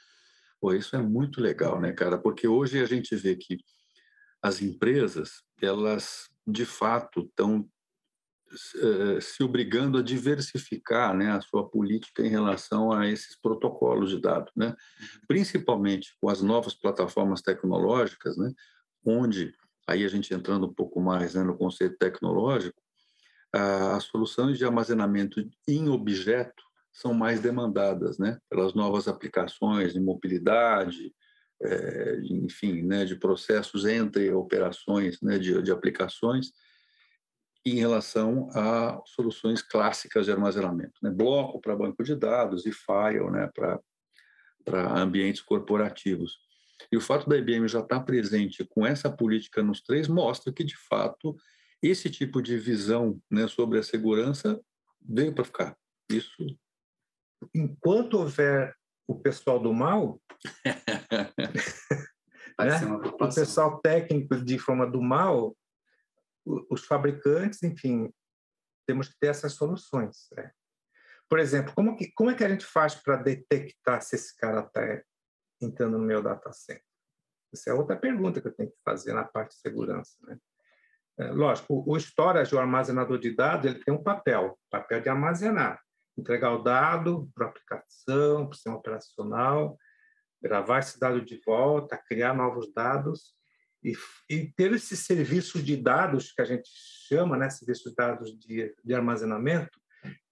[0.59, 2.17] Pô, isso é muito legal, né, cara?
[2.17, 3.57] Porque hoje a gente vê que
[4.41, 7.67] as empresas, elas de fato estão
[9.21, 14.51] se obrigando a diversificar né, a sua política em relação a esses protocolos de dados,
[14.55, 14.67] né?
[14.67, 15.07] Uhum.
[15.27, 18.51] principalmente com as novas plataformas tecnológicas, né,
[19.05, 19.53] onde
[19.87, 22.81] aí a gente entrando um pouco mais né, no conceito tecnológico,
[23.53, 31.13] as soluções de armazenamento em objeto são mais demandadas, né, pelas novas aplicações de mobilidade,
[31.61, 36.51] é, enfim, né, de processos entre operações, né, de, de aplicações,
[37.65, 43.29] em relação a soluções clássicas de armazenamento, né, bloco para banco de dados e file,
[43.31, 43.79] né, para
[44.63, 46.37] para ambientes corporativos.
[46.91, 50.63] E o fato da IBM já estar presente com essa política nos três mostra que,
[50.63, 51.35] de fato,
[51.81, 54.59] esse tipo de visão né, sobre a segurança
[55.01, 55.77] veio para ficar.
[56.09, 56.45] Isso.
[57.53, 58.75] Enquanto houver
[59.07, 60.21] o pessoal do mal,
[62.59, 62.85] né,
[63.19, 65.55] o pessoal técnico de forma do mal,
[66.45, 68.11] os fabricantes, enfim,
[68.87, 70.27] temos que ter essas soluções.
[70.35, 70.51] Né?
[71.29, 74.61] Por exemplo, como, que, como é que a gente faz para detectar se esse cara
[74.61, 75.01] está
[75.61, 76.83] entrando no meu data center?
[77.53, 80.17] Essa é outra pergunta que eu tenho que fazer na parte de segurança.
[80.21, 80.37] Né?
[81.19, 85.81] É, lógico, o storage, o armazenador de dados, ele tem um papel, papel de armazenar,
[86.17, 89.77] entregar o dado para a aplicação, para o sistema operacional,
[90.41, 93.35] gravar esse dado de volta, criar novos dados
[93.83, 93.95] e,
[94.29, 96.69] e ter esses serviços de dados que a gente
[97.07, 99.79] chama, né, serviços de dados de, de armazenamento,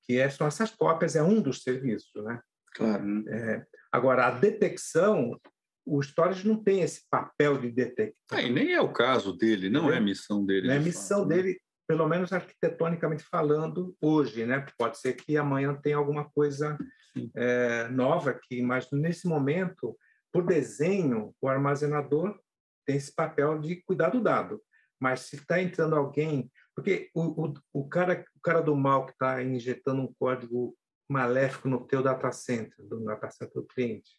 [0.03, 2.41] que é, são essas cópias, é um dos serviços, né?
[2.73, 3.29] Claro.
[3.29, 5.39] É, agora, a detecção,
[5.85, 8.39] o storage não tem esse papel de detectar.
[8.39, 10.67] É, e nem é o caso dele, não é, é a missão dele.
[10.67, 11.35] Não é a missão fato, né?
[11.35, 11.59] dele, né?
[11.88, 14.65] pelo menos arquitetonicamente falando, hoje, né?
[14.77, 16.77] Pode ser que amanhã tenha alguma coisa
[17.35, 19.97] é, nova aqui, mas nesse momento,
[20.31, 22.39] por desenho, o armazenador
[22.89, 24.60] tem esse papel de cuidar do dado.
[24.99, 29.12] Mas se está entrando alguém, porque o, o, o, cara, o cara do mal que
[29.12, 30.75] está injetando um código
[31.08, 34.10] maléfico no teu data center, do data center do cliente,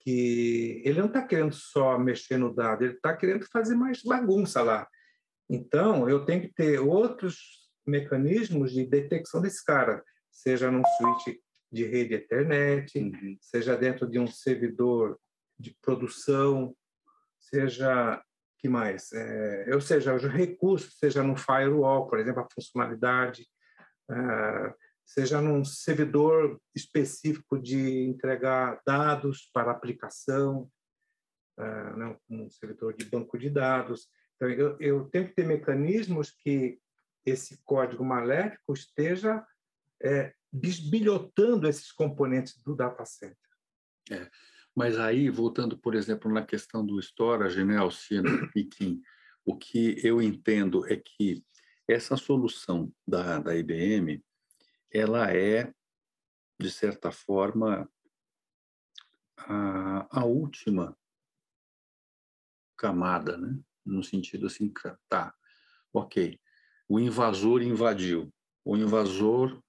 [0.00, 4.62] que ele não está querendo só mexer no dado, ele está querendo fazer mais bagunça
[4.62, 4.88] lá.
[5.48, 11.38] Então, eu tenho que ter outros mecanismos de detecção desse cara, seja num switch
[11.70, 13.36] de rede Ethernet, uhum.
[13.40, 15.18] seja dentro de um servidor
[15.56, 16.74] de produção,
[17.52, 18.22] seja
[18.58, 23.46] que mais, é, ou seja, os recursos, seja no firewall, por exemplo, a funcionalidade,
[24.08, 30.70] é, seja num servidor específico de entregar dados para aplicação,
[31.58, 34.08] é, não, um servidor de banco de dados.
[34.36, 36.78] Então, eu, eu tenho que ter mecanismos que
[37.26, 39.44] esse código maléfico esteja
[40.02, 43.36] é, bisbilhotando esses componentes do data center.
[44.10, 44.28] É.
[44.74, 49.02] Mas aí, voltando, por exemplo, na questão do storage, né, Alcino e Kim,
[49.44, 51.44] o que eu entendo é que
[51.86, 54.22] essa solução da, da IBM,
[54.90, 55.72] ela é,
[56.58, 57.90] de certa forma,
[59.36, 60.96] a, a última
[62.76, 63.58] camada, né?
[63.84, 64.72] no sentido assim,
[65.08, 65.34] tá,
[65.92, 66.38] ok,
[66.88, 68.32] o invasor invadiu,
[68.64, 69.62] o invasor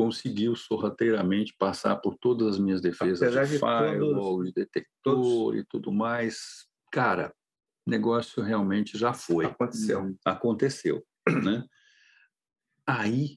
[0.00, 5.14] conseguiu sorrateiramente passar por todas as minhas defesas Apesar de, de firewall, todos, de detector
[5.14, 5.60] todos.
[5.60, 6.66] e tudo mais.
[6.90, 7.34] Cara,
[7.86, 9.44] negócio realmente já foi.
[9.44, 10.16] Aconteceu.
[10.24, 11.06] Aconteceu,
[11.44, 11.66] né?
[12.86, 13.36] Aí,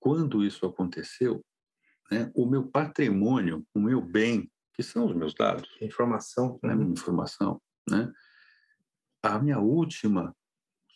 [0.00, 1.44] quando isso aconteceu,
[2.10, 6.90] né, o meu patrimônio, o meu bem, que são os meus dados, informação, né, minha
[6.90, 8.12] informação, né?
[9.22, 10.34] A minha última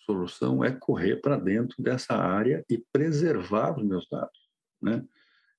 [0.04, 4.41] solução é correr para dentro dessa área e preservar os meus dados
[4.82, 5.04] né?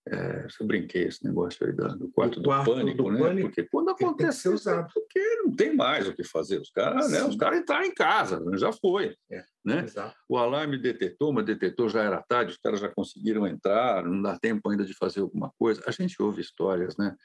[0.06, 3.20] É, eu brinquei esse negócio aí do quarto do, quarto pânico, do né?
[3.20, 6.60] Pânico, porque quando acontece usado, porque não tem mais o que fazer.
[6.60, 7.24] Os caras, né?
[7.24, 9.84] Os caras entraram em casa, já foi, é, né?
[9.86, 10.14] Exato.
[10.28, 14.38] O alarme detectou, mas detectou já era tarde, os caras já conseguiram entrar, não dá
[14.38, 15.82] tempo ainda de fazer alguma coisa.
[15.88, 17.16] A gente ouve histórias, né?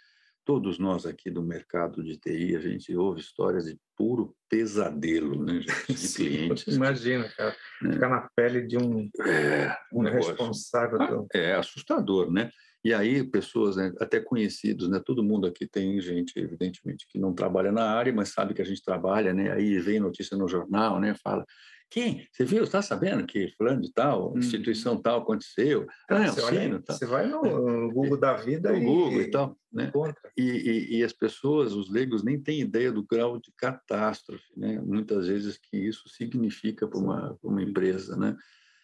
[0.48, 5.61] Todos nós aqui do mercado de TI, a gente ouve histórias de puro pesadelo, né,
[5.61, 6.74] gente, de clientes.
[6.74, 7.92] Imagina, cara, né?
[7.92, 11.02] ficar na pele de um, é, um responsável.
[11.02, 12.50] Ah, é assustador, né?
[12.82, 15.02] E aí, pessoas, né, até conhecidos, né?
[15.04, 18.64] Todo mundo aqui tem gente, evidentemente, que não trabalha na área, mas sabe que a
[18.64, 19.52] gente trabalha, né?
[19.52, 21.14] Aí vem notícia no jornal, né?
[21.22, 21.44] Fala,
[21.90, 22.27] quem?
[22.31, 22.64] Você viu?
[22.64, 24.38] Está sabendo que fulano de tal, hum.
[24.38, 25.87] instituição tal aconteceu?
[26.09, 26.96] Ah, é, você, olha, tal.
[26.96, 29.90] você vai no, no Google da vida no e Google e tal, né?
[30.37, 34.81] E, e, e, as pessoas, os leigos, nem têm ideia do grau de catástrofe, né?
[34.81, 38.37] Muitas vezes que isso significa para uma, uma empresa, né?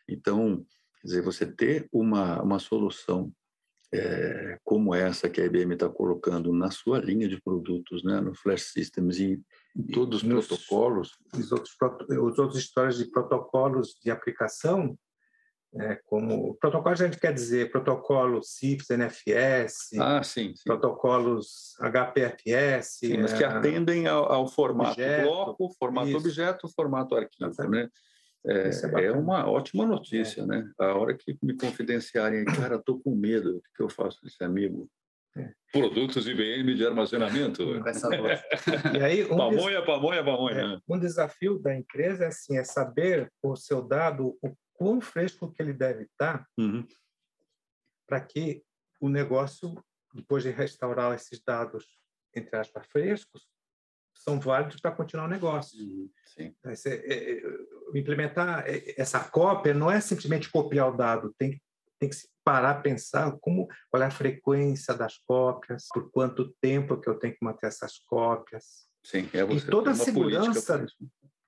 [0.09, 0.64] Então,
[1.01, 3.33] quer dizer, você ter uma, uma solução
[3.92, 8.35] é, como essa que a IBM está colocando na sua linha de produtos, né, no
[8.35, 9.40] Flash Systems e
[9.92, 11.12] todos os Nos, protocolos.
[11.37, 11.75] Os outros,
[12.11, 14.99] os outros histórias de protocolos de aplicação,
[15.77, 20.62] é, como protocolos a gente quer dizer protocolo CIFS, NFS, ah, sim, sim.
[20.64, 26.16] protocolos HPFS, sim, mas que é, atendem ao, ao formato objeto, bloco, formato isso.
[26.18, 27.88] objeto, formato arquivo, né?
[28.47, 30.47] É, é, é, uma ótima notícia, é.
[30.47, 30.71] né?
[30.79, 34.43] A hora que me confidenciarem, cara, estou com medo, o que eu faço com esse
[34.45, 34.89] amigo?
[35.37, 35.53] É.
[35.73, 37.63] Produtos IBM de armazenamento.
[38.97, 39.87] e aí, um pamonha, des...
[39.87, 40.61] pamonha, pamonha.
[40.61, 45.51] É, um desafio da empresa é, assim, é saber o seu dado, o quão fresco
[45.51, 46.87] que ele deve estar, uhum.
[48.07, 48.63] para que
[49.01, 49.75] o negócio,
[50.15, 51.85] depois de restaurar esses dados,
[52.35, 53.49] entre aspas, frescos,
[54.15, 55.79] são válidos para continuar o negócio.
[55.79, 56.55] Uhum, sim.
[56.67, 56.91] Esse,
[57.99, 61.61] implementar é, essa cópia não é simplesmente copiar o dado, tem,
[61.99, 67.09] tem que parar pensar como qual é a frequência das cópias, por quanto tempo que
[67.09, 68.87] eu tenho que manter essas cópias.
[69.03, 69.67] Sim, é você.
[69.67, 70.87] E toda a segurança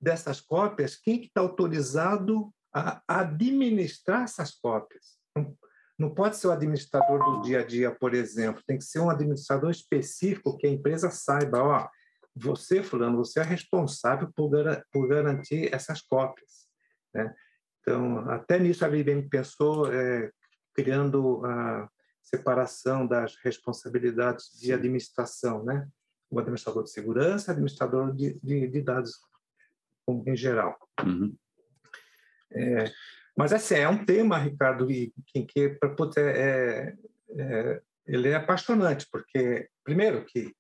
[0.01, 5.17] dessas cópias, quem que está autorizado a administrar essas cópias.
[5.35, 5.57] Não,
[5.99, 9.09] não pode ser o administrador do dia a dia, por exemplo, tem que ser um
[9.09, 11.89] administrador específico que a empresa saiba, ó,
[12.37, 14.51] você, fulano, você é responsável por,
[14.93, 16.67] por garantir essas cópias.
[17.15, 17.35] Né?
[17.81, 20.31] Então, até nisso a IBM pensou, é,
[20.75, 21.89] criando a
[22.21, 25.89] separação das responsabilidades de administração, né?
[26.29, 29.13] O administrador de segurança, administrador de, de, de dados
[30.09, 30.77] em geral.
[31.05, 31.37] Uhum.
[32.53, 32.93] É,
[33.37, 35.13] mas assim, é um tema, Ricardo, que,
[35.49, 36.97] que para poder é,
[37.39, 40.53] é, ele é apaixonante, porque primeiro que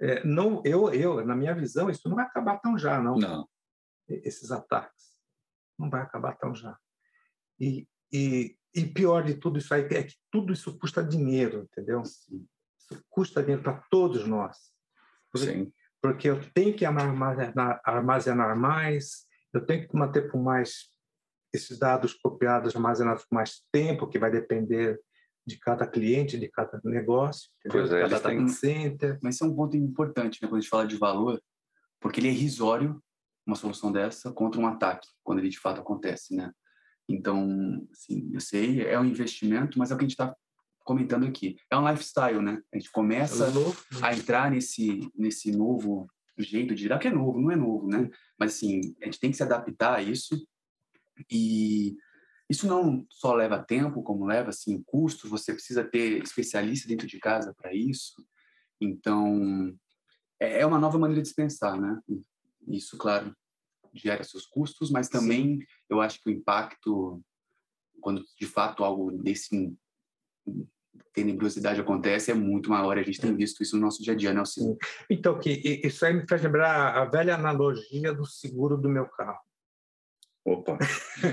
[0.00, 3.16] é, não, eu, eu, na minha visão, isso não vai acabar tão já, não.
[3.16, 3.48] Não.
[4.08, 5.10] Esses ataques.
[5.78, 6.76] Não vai acabar tão já.
[7.58, 12.04] E, e, e pior de tudo isso aí é que tudo isso custa dinheiro, entendeu?
[12.04, 12.46] Sim.
[12.78, 14.56] Isso custa dinheiro para todos nós.
[15.30, 15.72] Porque, Sim.
[16.02, 20.88] Porque eu tenho que armazenar, armazenar mais, eu tenho que manter por mais
[21.52, 24.98] esses dados copiados, armazenados por mais tempo, que vai depender
[25.50, 29.18] de cada cliente, de cada negócio, pois é, cada data center.
[29.22, 31.40] Mas isso é um ponto importante né, quando a gente fala de valor,
[32.00, 33.02] porque ele é irrisório,
[33.46, 36.52] uma solução dessa, contra um ataque, quando ele de fato acontece, né?
[37.08, 40.34] Então, assim, eu sei, é um investimento, mas é o que a gente está
[40.84, 41.56] comentando aqui.
[41.68, 42.62] É um lifestyle, né?
[42.72, 46.08] A gente começa é a entrar nesse, nesse novo
[46.38, 48.08] jeito de dar, que é novo, não é novo, né?
[48.38, 50.46] Mas, assim, a gente tem que se adaptar a isso
[51.30, 51.96] e
[52.50, 55.30] isso não só leva tempo, como leva assim custos.
[55.30, 58.26] Você precisa ter especialista dentro de casa para isso.
[58.80, 59.72] Então
[60.40, 62.00] é, é uma nova maneira de pensar, né?
[62.66, 63.32] Isso, claro,
[63.94, 65.66] gera seus custos, mas também Sim.
[65.88, 67.22] eu acho que o impacto
[68.00, 69.72] quando de fato algo desse
[71.12, 72.98] tenebrosidade acontece é muito maior.
[72.98, 74.42] A gente tem visto isso no nosso dia a dia, né.
[75.08, 75.50] Então, que
[75.84, 79.38] isso aí me faz lembrar a velha analogia do seguro do meu carro.
[80.44, 80.78] Opa!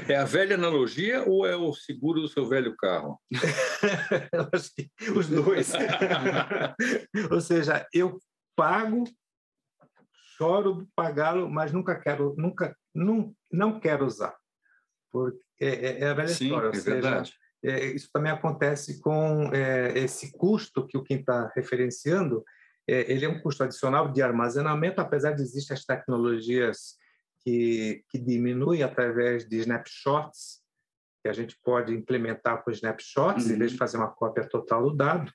[0.08, 3.20] É a velha analogia ou é o seguro do seu velho carro?
[4.34, 5.72] eu acho que os dois.
[7.32, 8.20] ou seja, eu
[8.56, 9.06] pago,
[10.38, 14.36] choro pagá-lo, mas nunca quero, nunca, não, não quero usar.
[15.10, 16.68] Porque é, é, é a velha Sim, história.
[16.68, 17.34] É seja, verdade.
[17.64, 22.44] É, isso também acontece com é, esse custo que o quem está referenciando.
[22.88, 26.98] É, ele é um custo adicional de armazenamento, apesar de existir as tecnologias
[27.48, 30.62] que, que diminui através de snapshots,
[31.24, 33.54] que a gente pode implementar com snapshots, uhum.
[33.54, 33.80] em vez de uhum.
[33.80, 35.32] fazer uma cópia total do dado,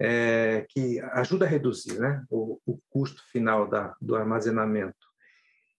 [0.00, 4.96] é, que ajuda a reduzir né, o, o custo final da, do armazenamento.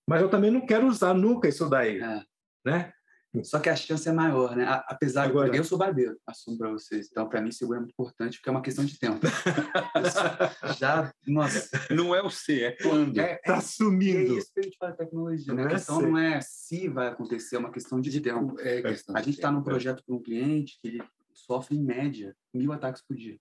[0.07, 1.99] Mas eu também não quero usar nunca isso daí.
[1.99, 2.21] É.
[2.63, 2.93] Né?
[3.41, 4.65] Só que a chance é maior, né?
[4.88, 7.08] Apesar Agora, de eu sou barbeiro, assumo para vocês.
[7.10, 9.19] Então, para mim, seguro é muito importante, porque é uma questão de tempo.
[10.78, 11.69] Já, nossa.
[11.89, 13.17] Não é o se, é quando.
[13.17, 14.36] É, tá sumindo.
[14.36, 15.63] É isso que a gente fala de tecnologia, né?
[15.63, 18.60] A é questão não é se vai acontecer, é uma questão de tempo.
[18.60, 19.63] É questão a gente está num é.
[19.63, 23.39] projeto para um cliente que ele sofre, em média, mil ataques por dia.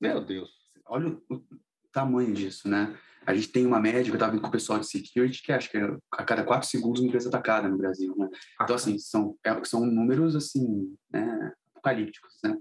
[0.00, 0.50] Meu Deus.
[0.86, 1.42] Olha o
[1.90, 2.96] tamanho disso, né?
[3.26, 5.76] A gente tem uma média, eu estava com o pessoal de security, que acho que
[5.76, 8.28] é a cada quatro segundos uma empresa atacada no Brasil, né?
[8.62, 12.56] Então, assim, são, é, são números, assim, né, apocalípticos, né?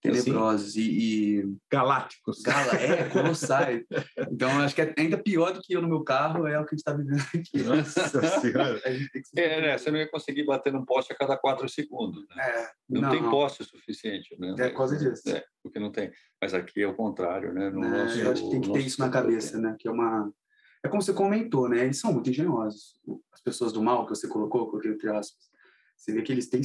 [0.00, 1.56] Tenebrosos e, e...
[1.70, 2.40] Galácticos.
[2.42, 3.84] Gala, é, colossais.
[4.30, 6.74] então, acho que é ainda pior do que eu no meu carro é o que
[6.74, 7.62] a gente está vivendo aqui.
[7.62, 8.80] Nossa Senhora.
[9.36, 9.78] é, né?
[9.78, 12.24] Você não ia conseguir bater num poste a cada quatro segundos.
[12.28, 12.42] Né?
[12.42, 14.36] É, não, não, tem poste suficiente.
[14.38, 14.54] Né?
[14.58, 15.28] É quase disso.
[15.28, 16.12] É, porque não tem.
[16.40, 17.68] Mas aqui é o contrário, né?
[17.70, 19.74] No é, nosso, eu acho que tem que ter isso na cabeça, né?
[19.78, 20.32] Que é uma...
[20.84, 21.84] É como você comentou, né?
[21.84, 23.00] Eles são muito engenhosos.
[23.32, 25.47] As pessoas do mal que você colocou, coloquei entre aspas
[25.98, 26.62] você vê que eles têm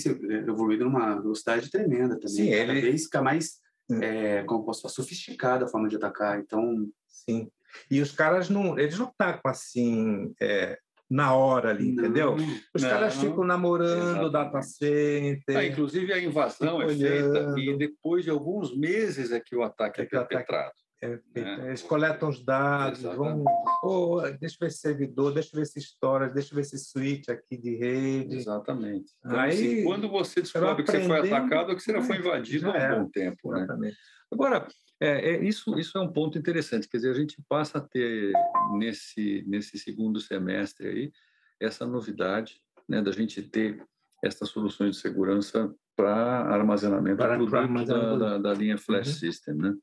[0.48, 2.30] evoluído numa velocidade tremenda também.
[2.30, 2.82] Sim, Cada ele...
[2.82, 3.60] vez fica mais,
[4.02, 6.40] é, como posso falar, sofisticada a forma de atacar.
[6.40, 7.50] Então, sim.
[7.90, 10.78] E os caras não, eles não atacam assim é,
[11.10, 12.36] na hora ali, não, entendeu?
[12.74, 15.58] Os não, caras ficam namorando o data center.
[15.58, 20.02] Ah, inclusive a invasão é feita e depois de alguns meses é que o ataque
[20.02, 20.74] é, é perpetrado.
[21.04, 23.44] É, é, eles coletam os dados, Exatamente.
[23.44, 23.46] vão,
[23.84, 26.78] oh, deixa eu ver esse servidor, deixa eu ver esse storage, deixa eu ver esse
[26.78, 28.38] switch aqui de rede.
[28.38, 29.12] Exatamente.
[29.20, 32.18] Então, Aí, assim, quando você descobre que você foi atacado ou que você já foi
[32.20, 33.52] invadido há um bom tempo.
[33.52, 33.64] Né?
[33.64, 33.92] Exatamente.
[33.92, 33.98] Né?
[34.32, 34.68] Agora,
[35.02, 38.32] é, é, isso, isso é um ponto interessante, quer dizer, a gente passa a ter
[38.78, 41.12] nesse, nesse segundo semestre aí
[41.60, 43.84] essa novidade né, da gente ter
[44.24, 46.16] essas soluções de segurança para
[46.46, 48.20] armazenamento para produto armazenamento.
[48.20, 49.14] Da, da, da, linha Flash uhum.
[49.14, 49.74] System, né?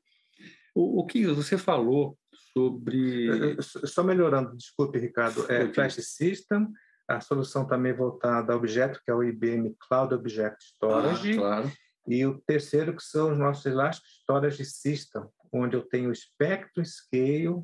[0.73, 2.17] O, o que você falou
[2.53, 3.57] sobre.
[3.61, 5.51] Só melhorando, desculpe, Ricardo.
[5.51, 6.67] É, Flash System,
[7.07, 11.33] a solução também voltada a objeto, que é o IBM Cloud Object Storage.
[11.33, 11.71] Ah, claro.
[12.07, 16.83] E o terceiro, que são os nossos Elastic Storage System, onde eu tenho o Spectrum
[16.83, 17.63] Scale,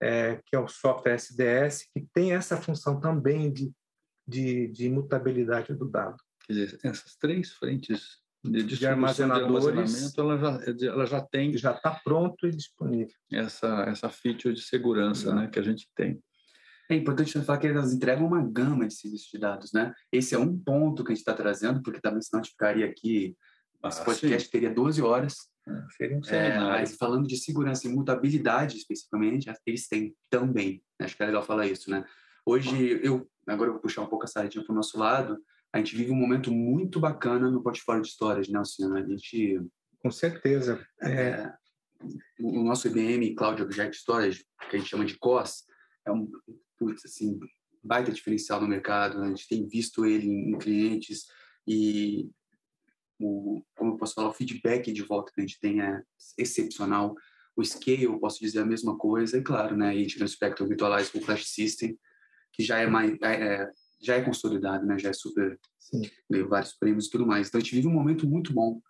[0.00, 3.72] é, que é o software SDS, que tem essa função também de
[4.28, 6.22] de, de mutabilidade do dado.
[6.46, 11.72] Quer dizer, essas três frentes de, de armazenadores, de ela já, ela já tem já
[11.72, 16.22] está pronto e disponível essa essa feature de segurança, né, que a gente tem.
[16.90, 19.92] É importante falar que elas entregam uma gama de serviços de dados, né?
[20.10, 22.86] Esse é um ponto que a gente está trazendo, porque também senão a gente ficaria
[22.86, 23.36] aqui,
[23.82, 24.50] ah, esse podcast sim.
[24.50, 25.36] teria 12 horas.
[25.68, 30.82] É, seria um é, mas falando de segurança e mutabilidade especificamente, eles têm também.
[30.98, 32.02] Acho que é legal falar isso, né?
[32.46, 35.38] Hoje, eu agora eu vou puxar um pouco a sardinha para o nosso lado,
[35.72, 38.96] a gente vive um momento muito bacana no portfólio de histórias, né, Alcino?
[38.96, 39.60] A gente...
[40.00, 40.84] Com certeza.
[41.02, 41.52] É,
[42.40, 45.64] o nosso IBM Cloud Object Storage, que a gente chama de COS,
[46.06, 46.30] é um
[46.78, 47.38] putz, assim,
[47.82, 49.18] baita diferencial no mercado.
[49.18, 49.26] Né?
[49.26, 51.26] A gente tem visto ele em, clientes
[51.66, 52.30] e
[53.20, 56.02] o, como eu posso falar, o feedback de volta que a gente tem é
[56.38, 57.14] excepcional.
[57.56, 59.36] O scale, eu posso dizer a mesma coisa.
[59.36, 61.98] E claro, né, a gente tem o Spectrum Virtualize com Flash System,
[62.52, 63.70] que já é mais é, é
[64.00, 64.98] já é consolidado, né?
[64.98, 66.02] Já é super Sim.
[66.30, 67.48] ganhou vários prêmios e tudo mais.
[67.48, 68.80] Então a gente vive um momento muito bom,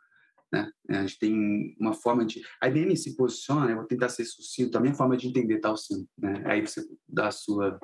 [0.53, 0.71] né?
[0.89, 4.25] É, a gente tem uma forma de a IBM se posiciona, eu vou tentar ser
[4.25, 6.43] sucinto, também a forma de entender tal sim, né?
[6.47, 7.79] Aí você dá a sua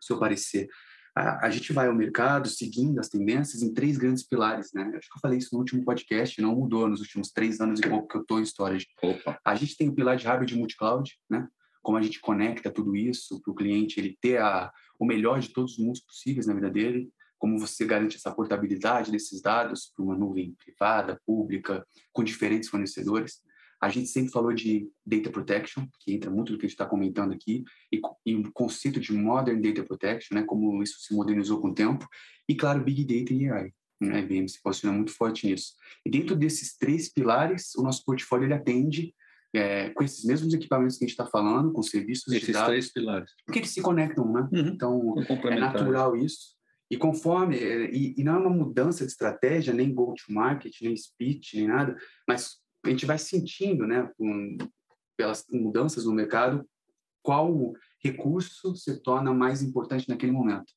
[0.00, 0.68] seu parecer.
[1.14, 4.82] A, a, gente vai ao mercado seguindo as tendências em três grandes pilares, né?
[4.96, 7.88] Acho que eu falei isso no último podcast, não mudou nos últimos três anos e
[7.88, 8.86] pouco que eu estou em storage.
[9.02, 9.38] Opa.
[9.44, 11.46] A gente tem o pilar de hybrid multi-cloud, né?
[11.82, 15.48] Como a gente conecta tudo isso para o cliente ele ter a, o melhor de
[15.48, 20.04] todos os mundos possíveis na vida dele, como você garante essa portabilidade desses dados para
[20.04, 23.40] uma nuvem privada, pública, com diferentes fornecedores.
[23.80, 26.86] A gente sempre falou de data protection, que entra muito no que a gente está
[26.86, 31.60] comentando aqui, e, e o conceito de modern data protection, né, como isso se modernizou
[31.60, 32.06] com o tempo,
[32.48, 33.72] e claro, big data e AI.
[34.00, 35.74] Né, a IBM se posiciona muito forte nisso.
[36.06, 39.12] E dentro desses três pilares, o nosso portfólio ele atende
[39.54, 42.68] é, com esses mesmos equipamentos que a gente está falando, com serviços esses de dados.
[42.68, 43.30] três pilares.
[43.44, 44.48] Porque eles se conectam, né?
[44.52, 44.68] Uhum.
[44.68, 46.56] Então, é natural isso.
[46.90, 51.56] E conforme, é, e, e, não é uma mudança de estratégia, nem go-to-market, nem speech,
[51.56, 51.96] nem nada,
[52.28, 54.58] mas a gente vai sentindo, né, com,
[55.16, 56.66] pelas mudanças no mercado,
[57.22, 57.72] qual
[58.02, 60.72] recurso se torna mais importante naquele momento.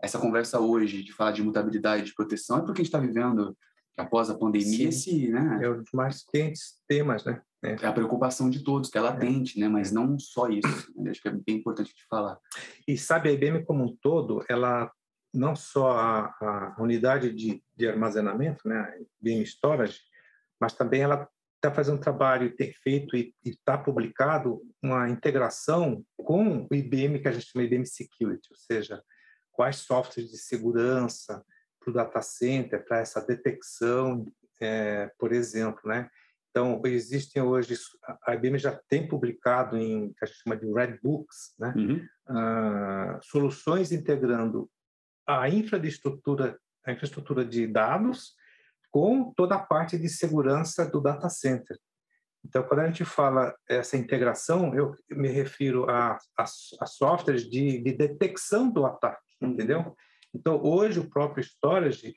[0.00, 3.56] Essa conversa hoje de falar de mutabilidade de proteção é porque a gente está vivendo
[3.96, 5.60] após a pandemia, esse, né?
[5.62, 7.40] É um dos mais quentes temas, né?
[7.64, 7.72] É.
[7.82, 9.62] é a preocupação de todos, que é latente, é.
[9.62, 9.68] né?
[9.68, 10.92] Mas não só isso.
[10.96, 11.10] Né?
[11.10, 12.38] Acho que é bem importante de falar.
[12.86, 14.90] E sabe, a IBM como um todo, ela
[15.32, 20.00] não só a, a unidade de, de, armazenamento, né, IBM Storage,
[20.58, 26.66] mas também ela está fazendo um trabalho, tem feito e está publicado uma integração com
[26.70, 29.02] o IBM que a gente chama de IBM Security, ou seja,
[29.52, 31.44] quais softwares de segurança,
[31.86, 34.26] para o data center, para essa detecção,
[34.60, 36.10] é, por exemplo, né?
[36.50, 37.76] Então, existem hoje,
[38.26, 41.74] a IBM já tem publicado em, que a gente chama de Red Books, né?
[41.76, 42.06] Uhum.
[42.28, 44.68] Uh, soluções integrando
[45.26, 48.34] a infraestrutura, a infraestrutura de dados
[48.90, 51.76] com toda a parte de segurança do data center.
[52.42, 56.44] Então, quando a gente fala essa integração, eu me refiro a, a,
[56.80, 59.94] a softwares de, de detecção do ataque, entendeu?
[60.36, 62.14] Então, hoje, o próprio storage,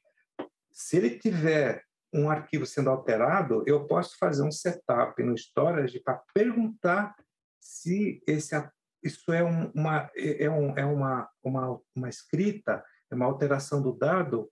[0.74, 6.22] se ele tiver um arquivo sendo alterado, eu posso fazer um setup no storage para
[6.34, 7.15] perguntar
[7.61, 8.55] se esse
[9.01, 14.51] isso é uma é, um, é uma, uma uma escrita, é uma alteração do dado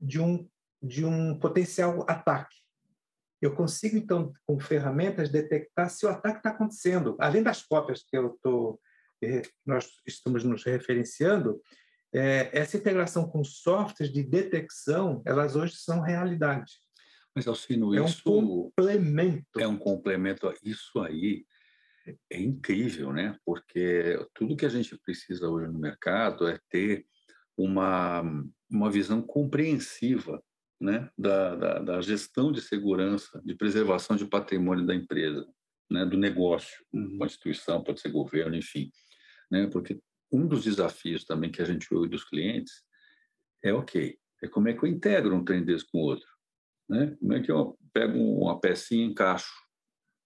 [0.00, 0.48] de um
[0.80, 2.56] de um potencial ataque.
[3.42, 8.16] Eu consigo então com ferramentas detectar se o ataque está acontecendo, além das cópias que
[8.16, 8.78] eu tô
[9.20, 11.60] eh, nós estamos nos referenciando,
[12.14, 16.72] é, essa integração com softwares de detecção, elas hoje são realidade.
[17.34, 18.22] Mas, Alcino, é isso...
[18.30, 19.58] um complemento.
[19.58, 20.52] É um complemento.
[20.62, 21.44] Isso aí
[22.30, 23.36] é incrível, né?
[23.44, 27.04] Porque tudo que a gente precisa hoje no mercado é ter
[27.56, 28.22] uma,
[28.70, 30.40] uma visão compreensiva
[30.80, 31.08] né?
[31.18, 35.46] da, da, da gestão de segurança, de preservação de patrimônio da empresa,
[35.90, 36.04] né?
[36.04, 37.16] do negócio, uhum.
[37.16, 38.90] uma instituição, pode ser governo, enfim.
[39.50, 39.66] Né?
[39.66, 39.98] Porque
[40.32, 42.84] um dos desafios também que a gente ouve dos clientes
[43.62, 46.28] é, ok, é como é que eu integro um trem desse com outro?
[46.88, 47.16] Né?
[47.18, 49.54] Como é que eu pego uma pecinha e encaixo?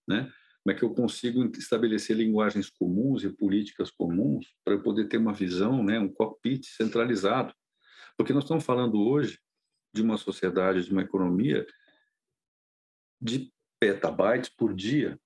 [0.09, 0.33] Né?
[0.65, 5.19] Como é que eu consigo estabelecer linguagens comuns e políticas comuns para eu poder ter
[5.19, 7.55] uma visão, né, um cockpit centralizado?
[8.17, 9.39] Porque nós estamos falando hoje
[9.95, 11.65] de uma sociedade, de uma economia
[13.21, 15.19] de petabytes por dia,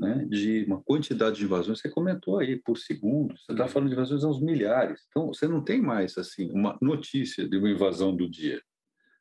[0.00, 3.94] né, de uma quantidade de invasões, você comentou aí, por segundo, você está falando de
[3.94, 5.02] invasões aos milhares.
[5.08, 8.62] Então, você não tem mais assim uma notícia de uma invasão do dia.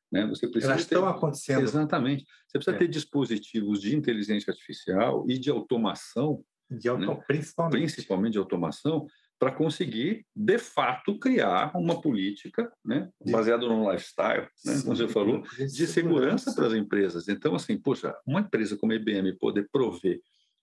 [0.10, 0.26] Né?
[0.28, 0.96] Você precisa Elas ter...
[0.96, 1.64] estão acontecendo.
[1.64, 2.26] Exatamente.
[2.48, 2.80] Você precisa é.
[2.80, 7.06] ter dispositivos de inteligência artificial e de automação, de auto...
[7.06, 7.24] né?
[7.28, 7.94] principalmente.
[7.94, 9.06] principalmente de automação,
[9.38, 15.44] para conseguir, de fato, criar uma política né, baseada no lifestyle, né, como você falou,
[15.58, 17.30] de segurança para as empresas.
[17.30, 20.20] Então, assim, poxa, uma empresa como a IBM poder prover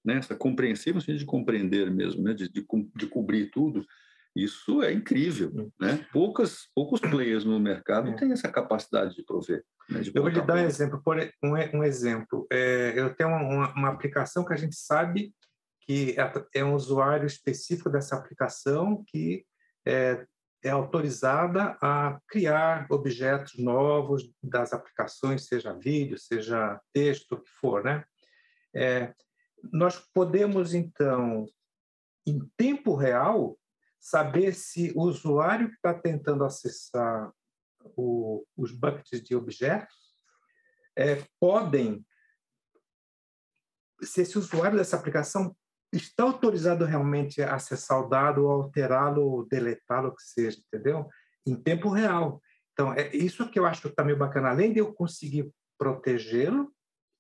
[0.07, 3.85] né, essa compreensão, no sentido de compreender mesmo, né, de, de, de cobrir tudo,
[4.37, 5.73] isso é incrível.
[5.81, 6.07] Né?
[6.13, 8.15] Poucas, poucos players no mercado é.
[8.15, 9.65] têm essa capacidade de prover.
[9.91, 11.03] Né, de eu vou lhe dar um exemplo.
[11.03, 12.47] Por um, um exemplo.
[12.53, 15.35] É, eu tenho uma, uma aplicação que a gente sabe
[15.81, 19.45] que é, é um usuário específico dessa aplicação que
[19.87, 20.25] é,
[20.63, 27.85] é autorizada a criar objetos novos das aplicações, seja vídeo, seja texto, o que for,
[27.85, 28.05] né?
[29.73, 31.47] Nós podemos então,
[32.27, 33.59] em tempo real,
[33.99, 37.33] saber se o usuário que está tentando acessar
[37.97, 39.97] o, os buckets de objetos
[40.97, 42.05] é, podem,
[44.03, 45.55] se esse usuário dessa aplicação
[45.93, 51.09] está autorizado realmente a acessar o dado, ou alterá-lo, deletá-lo, o que seja, entendeu?
[51.47, 52.41] Em tempo real.
[52.73, 54.51] Então, é isso que eu acho que está meio bacana.
[54.51, 56.73] Além de eu conseguir protegê-lo,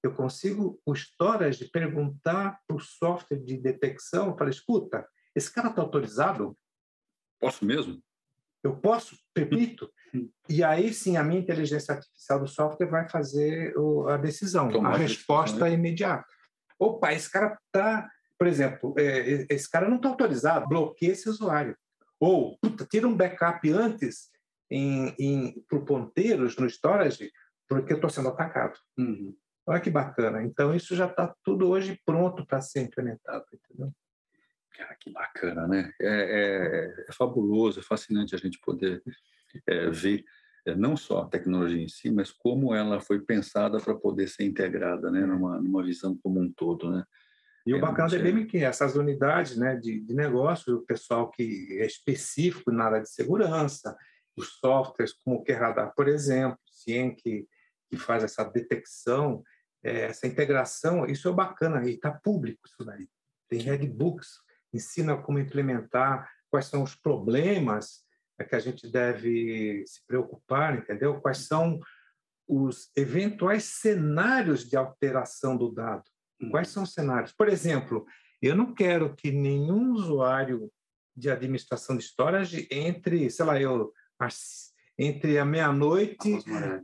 [0.06, 5.82] eu consigo o storage perguntar para o software de detecção, para escuta, esse cara está
[5.82, 6.56] autorizado?
[7.40, 8.02] Posso mesmo?
[8.62, 9.16] Eu posso?
[9.34, 9.92] Permito?
[10.48, 13.74] e aí sim, a minha inteligência artificial do software vai fazer
[14.08, 15.74] a decisão, Tomar a resposta decisão, né?
[15.74, 16.26] imediata.
[16.78, 21.76] Opa, esse cara está por exemplo, é, esse cara não está autorizado, bloqueia esse usuário.
[22.20, 24.30] Ou, puta, tira um backup antes
[24.70, 27.30] em, em, por ponteiros no storage,
[27.68, 28.78] porque eu estou sendo atacado.
[28.98, 29.34] Uhum.
[29.66, 30.42] Olha que bacana.
[30.42, 33.92] Então, isso já está tudo hoje pronto para ser implementado, entendeu?
[34.76, 35.92] Cara, que bacana, né?
[36.00, 39.02] É, é, é fabuloso, é fascinante a gente poder
[39.66, 40.24] é, ver
[40.66, 44.44] é, não só a tecnologia em si, mas como ela foi pensada para poder ser
[44.44, 45.24] integrada, né?
[45.24, 47.04] Numa, numa visão como um todo, né?
[47.66, 51.28] E o bacana da IBM é que essas unidades né, de, de negócio, o pessoal
[51.28, 53.96] que é específico na área de segurança,
[54.36, 57.44] os softwares como o QRadar, por exemplo, CIEM, que,
[57.90, 59.42] que faz essa detecção,
[59.86, 63.08] é, essa integração, isso é bacana, e está público isso daí.
[63.48, 64.40] Tem Redbooks,
[64.72, 68.04] ensina como implementar, quais são os problemas
[68.38, 71.20] é, que a gente deve se preocupar, entendeu?
[71.20, 71.80] Quais são
[72.48, 76.04] os eventuais cenários de alteração do dado.
[76.50, 77.32] Quais são os cenários?
[77.32, 78.06] Por exemplo,
[78.40, 80.70] eu não quero que nenhum usuário
[81.16, 83.92] de administração de storage entre, sei lá, eu
[84.98, 86.38] entre a meia-noite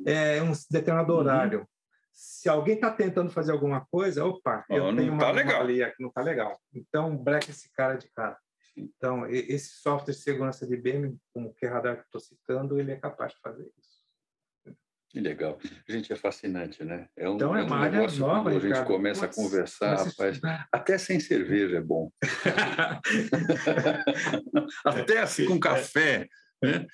[0.07, 1.19] é um determinado uhum.
[1.19, 1.69] horário.
[2.13, 6.09] Se alguém está tentando fazer alguma coisa, opa, oh, eu tenho uma, tá que não
[6.09, 6.59] está legal.
[6.73, 8.37] Então, breca esse cara de cara.
[8.77, 12.97] Então, esse software de segurança de IBM, como o radar que estou citando, ele é
[12.97, 14.03] capaz de fazer isso.
[15.09, 15.59] Que legal.
[15.87, 17.07] Gente, é fascinante, né?
[17.15, 19.43] É um, então é, é uma um área nova, quando a gente começa Putz, a
[19.43, 20.41] conversar, rapaz,
[20.73, 22.11] até sem cerveja é bom.
[24.87, 26.27] até assim com café,
[26.63, 26.87] né?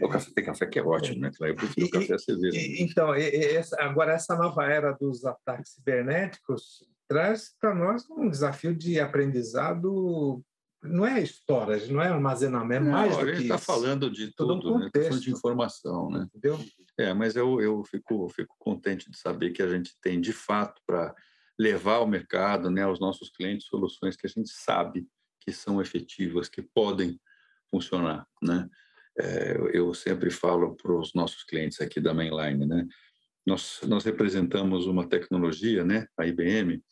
[0.00, 1.30] O café tem café que é ótimo, né?
[1.40, 2.56] Eu prefiro e, café cerveja.
[2.56, 8.72] E, então, essa, agora essa nova era dos ataques cibernéticos traz para nós um desafio
[8.72, 10.40] de aprendizado
[10.82, 14.32] não é história, não é armazenamento, é mais do que A gente está falando de
[14.34, 14.90] tudo, um né?
[14.92, 16.26] Tá de informação, né?
[16.34, 16.58] Entendeu?
[16.98, 20.80] É, mas eu, eu fico, fico contente de saber que a gente tem, de fato,
[20.86, 21.14] para
[21.58, 25.06] levar ao mercado, né, aos nossos clientes, soluções que a gente sabe
[25.40, 27.20] que são efetivas, que podem
[27.70, 28.68] funcionar, né?
[29.22, 32.86] É, eu sempre falo para os nossos clientes aqui da Mainline, né?
[33.46, 36.82] Nós, nós representamos uma tecnologia, né, a IBM,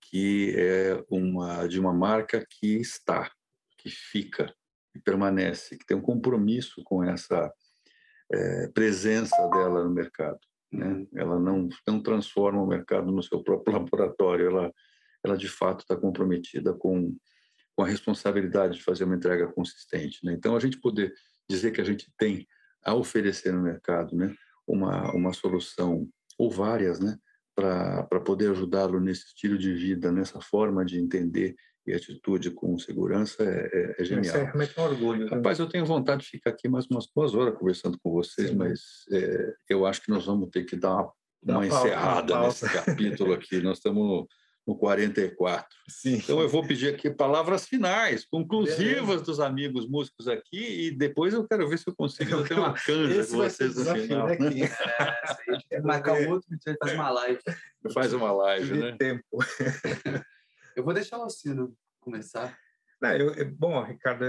[0.00, 3.30] que é uma de uma marca que está,
[3.78, 4.52] que fica,
[4.92, 7.52] que permanece, que tem um compromisso com essa
[8.32, 10.38] é, presença dela no mercado.
[10.72, 10.86] Né?
[10.86, 11.08] Uhum.
[11.16, 14.72] Ela não, não transforma o mercado no seu próprio laboratório, ela,
[15.24, 17.16] ela de fato está comprometida com,
[17.76, 20.24] com a responsabilidade de fazer uma entrega consistente.
[20.24, 20.32] Né?
[20.32, 21.12] Então, a gente poder
[21.50, 22.46] dizer que a gente tem
[22.84, 24.34] a oferecer no mercado né,
[24.66, 27.16] uma, uma solução, ou várias, né,
[27.54, 31.54] para poder ajudá-lo nesse estilo de vida, nessa forma de entender
[31.86, 34.24] e atitude com segurança é, é, é genial.
[34.24, 35.24] Isso é realmente um orgulho.
[35.24, 35.36] Né?
[35.36, 38.56] Rapaz, eu tenho vontade de ficar aqui mais umas duas horas conversando com vocês, Sim.
[38.56, 38.80] mas
[39.10, 43.32] é, eu acho que nós vamos ter que dar uma, uma encerrada uma nesse capítulo
[43.32, 43.60] aqui.
[43.60, 44.26] Nós estamos
[44.66, 45.68] no, no 44.
[45.88, 46.14] Sim.
[46.14, 49.24] Então eu vou pedir aqui palavras finais, conclusivas Beleza.
[49.24, 53.26] dos amigos músicos aqui e depois eu quero ver se eu consigo ter uma canja
[53.26, 54.28] com vocês no final.
[54.28, 54.36] Né?
[55.70, 57.40] É, marcar um outro, a gente faz uma live.
[57.92, 58.96] Faz uma live, né?
[58.98, 59.24] tempo.
[60.76, 62.56] eu vou deixar o Alcino começar.
[63.00, 64.24] Não, eu, bom, Ricardo,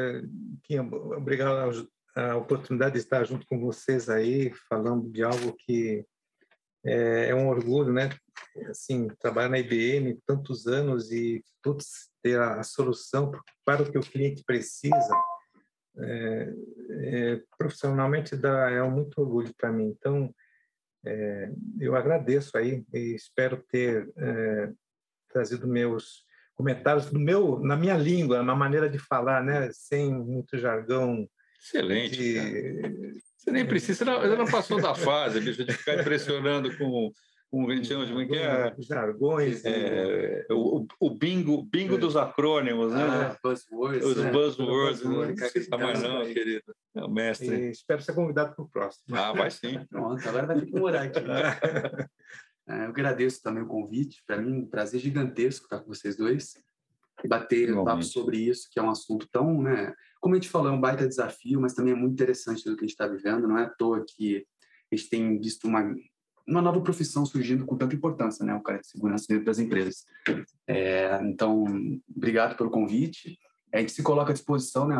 [1.15, 6.05] obrigado a oportunidade de estar junto com vocês aí, falando de algo que
[6.85, 8.09] é, é um orgulho, né?
[8.69, 13.31] Assim, trabalhar na IBM tantos anos e putz, ter a, a solução
[13.63, 15.15] para o que o cliente precisa,
[15.97, 16.53] é,
[16.89, 19.95] é, profissionalmente dá, é um muito orgulho para mim.
[19.97, 20.33] Então,
[21.05, 24.71] é, eu agradeço aí e espero ter é,
[25.29, 26.25] trazido meus
[26.55, 29.69] comentários do meu, na minha língua, na maneira de falar, né?
[29.71, 31.27] Sem muito jargão.
[31.59, 32.17] Excelente.
[32.17, 33.21] De...
[33.41, 37.11] Você nem precisa, você não, passou da fase, bicho, de ficar impressionando com
[37.49, 38.75] com a gente chama de como é, é?
[38.81, 39.65] Jargões.
[39.65, 43.03] É, o, o, bingo, bingo dos acrônimos, né?
[43.03, 44.05] Ah, buzzwords.
[44.05, 44.31] Os né?
[44.31, 45.03] buzzwords.
[45.03, 46.73] Não esqueça mais não, querido.
[46.95, 47.53] É o mestre.
[47.53, 49.03] E espero ser convidado para o próximo.
[49.17, 49.85] Ah, vai sim.
[49.91, 51.19] Pronto, agora vai ter que morar aqui.
[52.69, 54.23] é, eu agradeço também o convite.
[54.25, 56.53] Para mim, um prazer gigantesco estar com vocês dois.
[57.27, 59.93] Bater um papo sobre isso, que é um assunto tão, né?
[60.21, 62.85] Como a gente falou, é um baita desafio, mas também é muito interessante do que
[62.85, 63.47] a gente está vivendo.
[63.47, 64.45] Não é à toa que
[64.91, 65.83] a gente tem visto uma
[66.47, 68.53] uma nova profissão surgindo com tanta importância, né?
[68.53, 70.05] O cara de segurança dentro das empresas.
[70.67, 71.63] É, então,
[72.15, 73.37] obrigado pelo convite.
[73.73, 74.95] A gente se coloca à disposição, né,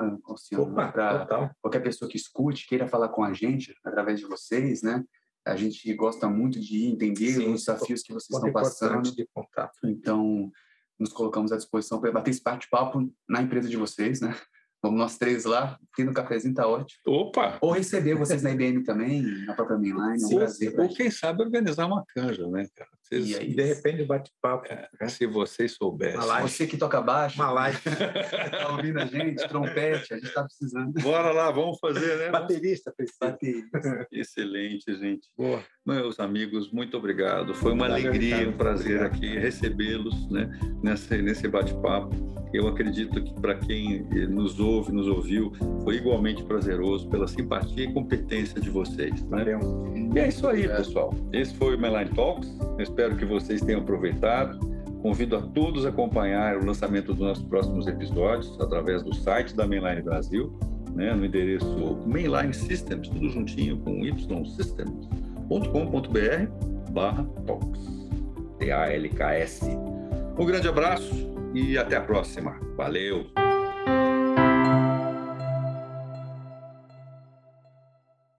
[0.94, 5.04] para qualquer pessoa que escute, queira falar com a gente através de vocês, né?
[5.46, 9.12] A gente gosta muito de entender Sim, os desafios que vocês estão passando.
[9.12, 9.78] De contato.
[9.86, 10.50] Então,
[10.98, 14.38] nos colocamos à disposição para bater esse bate-papo na empresa de vocês, né?
[14.82, 17.00] Vamos nós três lá, tendo um cafezinho tá ótimo.
[17.06, 17.60] Opa!
[17.62, 20.80] Ou receber vocês na IBM também, na própria Mainline, é um prazer.
[20.80, 22.90] Ou quem sabe organizar uma canja, né, cara?
[23.12, 24.68] Vocês, e aí, de repente, bate-papo.
[24.68, 25.08] É, né?
[25.10, 26.22] Se vocês soubessem.
[26.42, 27.42] Você que toca baixo.
[27.42, 27.78] Uma live.
[28.52, 30.94] tá ouvindo a gente, trompete, a gente tá precisando.
[31.02, 32.30] Bora lá, vamos fazer, né?
[32.30, 34.08] Baterista, Baterista.
[34.12, 35.28] Excelente, gente.
[35.38, 35.62] Boa.
[35.86, 37.54] Meus amigos, muito obrigado.
[37.54, 40.50] Foi uma alegria, um prazer aqui recebê-los né,
[40.82, 42.16] nesse, nesse bate-papo.
[42.54, 45.54] Eu acredito que para quem nos ouve, nos ouviu,
[45.84, 49.24] foi igualmente prazeroso pela simpatia e competência de vocês.
[49.24, 49.46] Né?
[50.14, 51.14] E é isso aí, pessoal.
[51.32, 52.50] Esse foi o Meline Talks.
[52.78, 54.60] Eu espero que vocês tenham aproveitado.
[55.02, 59.68] Convido a todos a acompanhar o lançamento dos nossos próximos episódios através do site da
[59.68, 60.54] Mainline Brasil,
[60.94, 61.66] né, no endereço
[62.06, 67.80] Mainline Systems, tudo juntinho com ysystems.com.br barra talks.
[68.60, 69.66] T-A-L-K-S.
[70.38, 71.16] Um grande abraço
[71.56, 72.60] e até a próxima.
[72.78, 73.26] Valeu!